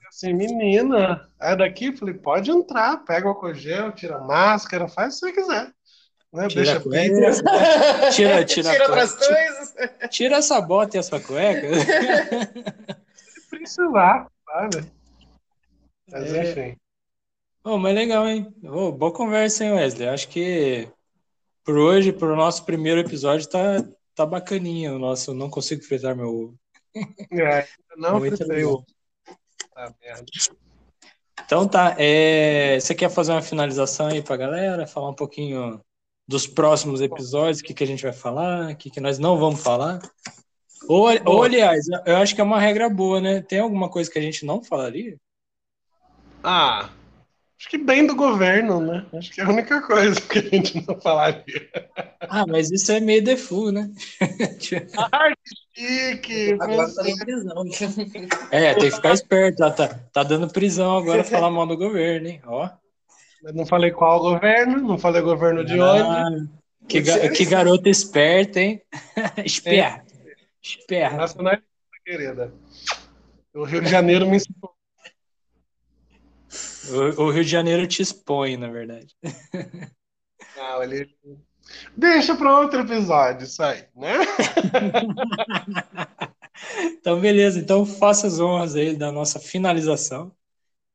Assim, 0.09 0.33
menina, 0.33 1.29
é 1.41 1.57
daqui, 1.57 1.97
falei, 1.97 2.15
pode 2.15 2.49
entrar, 2.49 3.05
pega 3.05 3.27
o 3.27 3.31
álcool 3.31 3.53
gel, 3.53 3.91
tira 3.91 4.17
a 4.17 4.21
máscara, 4.21 4.87
faz 4.87 5.17
o 5.17 5.27
que 5.27 5.33
você 5.33 5.33
quiser. 5.33 5.73
Né? 6.35 6.49
Tira 6.49 6.65
Deixa 6.65 6.77
a 6.79 6.81
cueca. 6.81 7.15
Tira, 8.13 8.45
tira, 8.45 8.71
a 8.71 8.73
Tira 8.75 8.87
cueca. 8.87 8.91
outras 8.91 9.15
coisas. 9.15 9.75
Tira 10.11 10.37
essa 10.37 10.61
bota 10.61 10.97
e 10.97 11.01
essa 11.01 11.21
cueca. 11.21 11.69
Se 13.25 13.49
precisar, 13.51 14.29
sabe? 14.45 14.93
Mas 16.11 16.33
É. 16.35 16.51
enfim. 16.51 16.77
Oh, 17.63 17.79
mas 17.79 17.95
legal, 17.95 18.29
hein? 18.29 18.53
Oh, 18.65 18.93
boa 18.93 19.13
conversa, 19.13 19.65
hein, 19.65 19.73
Wesley? 19.73 20.09
Acho 20.09 20.29
que 20.29 20.89
por 21.65 21.79
hoje, 21.79 22.13
pro 22.13 22.37
nosso 22.37 22.65
primeiro 22.65 23.01
episódio, 23.01 23.49
tá, 23.49 23.83
tá 24.15 24.27
bacaninha. 24.27 24.93
O 24.93 24.99
nosso 24.99 25.33
Não 25.33 25.49
Consigo 25.49 25.83
Fritar 25.83 26.15
Meu 26.17 26.29
Ovo. 26.29 26.55
É, 27.33 27.67
não 27.97 28.21
fritei 28.21 28.65
o. 28.65 28.85
Tá 29.75 29.93
merda. 30.01 30.25
Então 31.45 31.67
tá, 31.67 31.97
é, 31.99 32.79
você 32.79 32.95
quer 32.95 33.11
fazer 33.11 33.33
uma 33.33 33.43
finalização 33.43 34.07
aí 34.09 34.23
pra 34.23 34.37
galera? 34.37 34.87
Falar 34.87 35.11
um 35.11 35.15
pouquinho 35.15 35.81
dos 36.27 36.47
próximos 36.47 37.01
episódios, 37.01 37.61
o 37.61 37.63
que, 37.65 37.75
que 37.75 37.85
a 37.85 37.87
gente 37.87 38.03
vai 38.03 38.13
falar, 38.13 38.71
o 38.71 38.77
que, 38.77 38.91
que 38.91 39.01
nós 39.01 39.19
não 39.19 39.39
vamos 39.39 39.63
falar? 39.63 40.01
Ou, 40.89 41.09
ou, 41.25 41.43
aliás, 41.43 41.87
eu 42.07 42.17
acho 42.17 42.35
que 42.35 42.41
é 42.41 42.45
uma 42.45 42.61
regra 42.61 42.89
boa, 42.89 43.21
né? 43.21 43.41
Tem 43.43 43.59
alguma 43.61 43.89
coisa 43.89 44.11
que 44.11 44.19
a 44.19 44.23
gente 44.23 44.45
não 44.45 44.63
falaria? 44.63 45.17
Ah, 46.43 46.91
acho 47.59 47.71
que 47.71 47.79
bem 47.79 48.07
do 48.07 48.15
governo, 48.15 48.81
né? 48.81 49.07
Acho 49.15 49.33
que 49.33 49.41
é 49.41 49.45
a 49.45 49.49
única 49.49 49.81
coisa 49.81 50.21
que 50.21 50.39
a 50.39 50.43
gente 50.43 50.87
não 50.87 51.01
falaria. 51.01 51.71
Ah, 52.21 52.45
mas 52.47 52.71
isso 52.71 52.93
é 52.93 53.01
meio 53.01 53.25
default, 53.25 53.73
né? 53.73 53.91
Ai, 55.13 55.33
que 55.75 55.81
chique! 55.87 56.53
Agora 56.61 56.87
você- 56.87 57.03
tá 57.03 57.09
em 57.09 57.17
prisão. 57.19 57.65
É, 58.51 58.75
tem 58.75 58.91
que 58.91 58.97
ficar 58.97 59.15
esperto, 59.15 59.57
tá, 59.57 59.71
tá, 59.71 59.89
tá 59.89 60.23
dando 60.23 60.53
prisão 60.53 60.99
agora 60.99 61.25
falar 61.25 61.51
mal 61.51 61.67
do 61.67 61.77
governo, 61.77 62.29
hein? 62.29 62.43
Ó. 62.47 62.69
Não 63.53 63.67
falei 63.67 63.91
qual 63.91 64.21
governo, 64.21 64.81
não 64.81 64.99
falei 64.99 65.21
governo 65.21 65.65
de 65.65 65.79
onde. 65.79 66.03
Ah, 66.03 66.29
que, 66.89 67.01
ga- 67.01 67.29
que 67.29 67.45
garota 67.45 67.89
esperta, 67.89 68.61
hein? 68.61 68.81
Esperta. 69.45 70.05
Esperta. 70.63 71.17
Nacionalista, 71.17 71.67
querida. 72.05 72.53
O 73.55 73.65
Rio 73.65 73.83
de 73.83 73.91
Janeiro 73.91 74.27
me 74.27 74.37
ensinou. 74.37 74.75
O, 77.19 77.23
o 77.25 77.31
Rio 77.31 77.45
de 77.45 77.51
Janeiro 77.51 77.87
te 77.87 78.01
expõe, 78.03 78.57
na 78.57 78.69
verdade. 78.69 79.15
Não, 80.57 80.83
ele. 80.83 81.15
Deixa 81.97 82.35
para 82.35 82.61
outro 82.61 82.81
episódio 82.81 83.45
isso 83.45 83.63
aí, 83.63 83.85
né? 83.97 84.15
Então, 86.81 87.21
beleza. 87.21 87.59
Então, 87.59 87.85
faça 87.85 88.27
as 88.27 88.39
honras 88.41 88.75
aí 88.77 88.97
da 88.97 89.11
nossa 89.13 89.39
finalização. 89.41 90.33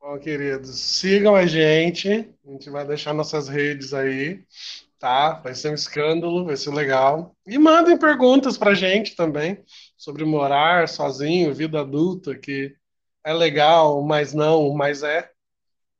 Bom, 0.01 0.17
queridos, 0.17 0.79
sigam 0.79 1.35
a 1.35 1.45
gente. 1.45 2.09
A 2.47 2.51
gente 2.51 2.69
vai 2.69 2.85
deixar 2.87 3.13
nossas 3.13 3.49
redes 3.49 3.93
aí, 3.93 4.43
tá? 4.97 5.33
Vai 5.33 5.53
ser 5.53 5.71
um 5.71 5.73
escândalo, 5.73 6.45
vai 6.45 6.55
ser 6.55 6.71
legal. 6.73 7.35
E 7.45 7.57
mandem 7.57 7.97
perguntas 7.97 8.57
pra 8.57 8.73
gente 8.73 9.15
também 9.15 9.61
sobre 9.97 10.23
morar 10.23 10.87
sozinho, 10.87 11.53
vida 11.53 11.81
adulta, 11.81 12.33
que 12.33 12.73
é 13.25 13.33
legal, 13.33 14.01
mas 14.01 14.33
não, 14.33 14.73
mas 14.73 15.03
é. 15.03 15.29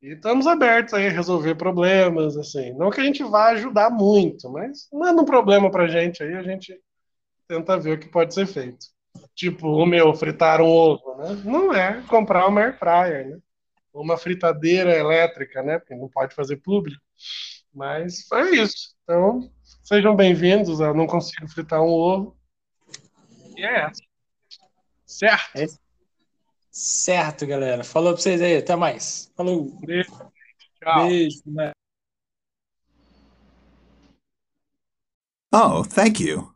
E 0.02 0.14
estamos 0.14 0.48
abertos 0.48 0.94
aí 0.94 1.08
a 1.08 1.12
resolver 1.12 1.56
problemas, 1.56 2.38
assim. 2.38 2.74
Não 2.74 2.90
que 2.90 3.02
a 3.02 3.04
gente 3.04 3.22
vá 3.24 3.50
ajudar 3.50 3.90
muito, 3.90 4.50
mas 4.50 4.88
manda 4.94 5.22
um 5.22 5.26
problema 5.26 5.70
pra 5.70 5.88
gente 5.88 6.24
aí, 6.24 6.36
a 6.36 6.44
gente 6.44 6.80
tenta 7.48 7.78
ver 7.78 7.98
o 7.98 8.00
que 8.00 8.08
pode 8.08 8.34
ser 8.34 8.48
feito. 8.48 8.88
Tipo, 9.36 9.68
o 9.68 9.86
meu, 9.86 10.14
fritar 10.14 10.62
um 10.62 10.68
ovo, 10.68 11.16
né? 11.18 11.42
Não 11.44 11.74
é 11.74 12.02
comprar 12.08 12.48
uma 12.48 12.62
air 12.62 12.80
fryer, 12.80 13.28
né? 13.30 13.40
Uma 13.94 14.18
fritadeira 14.18 14.96
elétrica, 14.96 15.62
né? 15.64 15.80
Porque 15.80 15.96
não 15.96 16.10
pode 16.10 16.34
fazer 16.36 16.58
público. 16.58 17.02
Mas 17.74 18.26
foi 18.28 18.58
isso. 18.60 18.96
Então, 19.04 19.52
sejam 19.84 20.16
bem-vindos. 20.16 20.80
Eu 20.80 20.94
não 20.94 21.08
consigo 21.08 21.48
fritar 21.48 21.82
um 21.82 21.90
ovo. 21.90 22.38
E 23.56 23.64
é 23.64 23.86
essa. 23.86 24.02
Certo? 25.06 25.80
Certo, 26.72 27.46
galera. 27.46 27.84
Falou 27.84 28.14
pra 28.14 28.22
vocês 28.22 28.42
aí. 28.42 28.58
Até 28.58 28.76
mais. 28.76 29.32
Falou. 29.36 29.78
Beijo. 29.82 30.12
Tchau. 30.82 31.08
Beijo. 31.08 31.42
né? 31.46 31.72
Oh, 35.52 35.84
thank 35.84 36.20
you. 36.24 36.54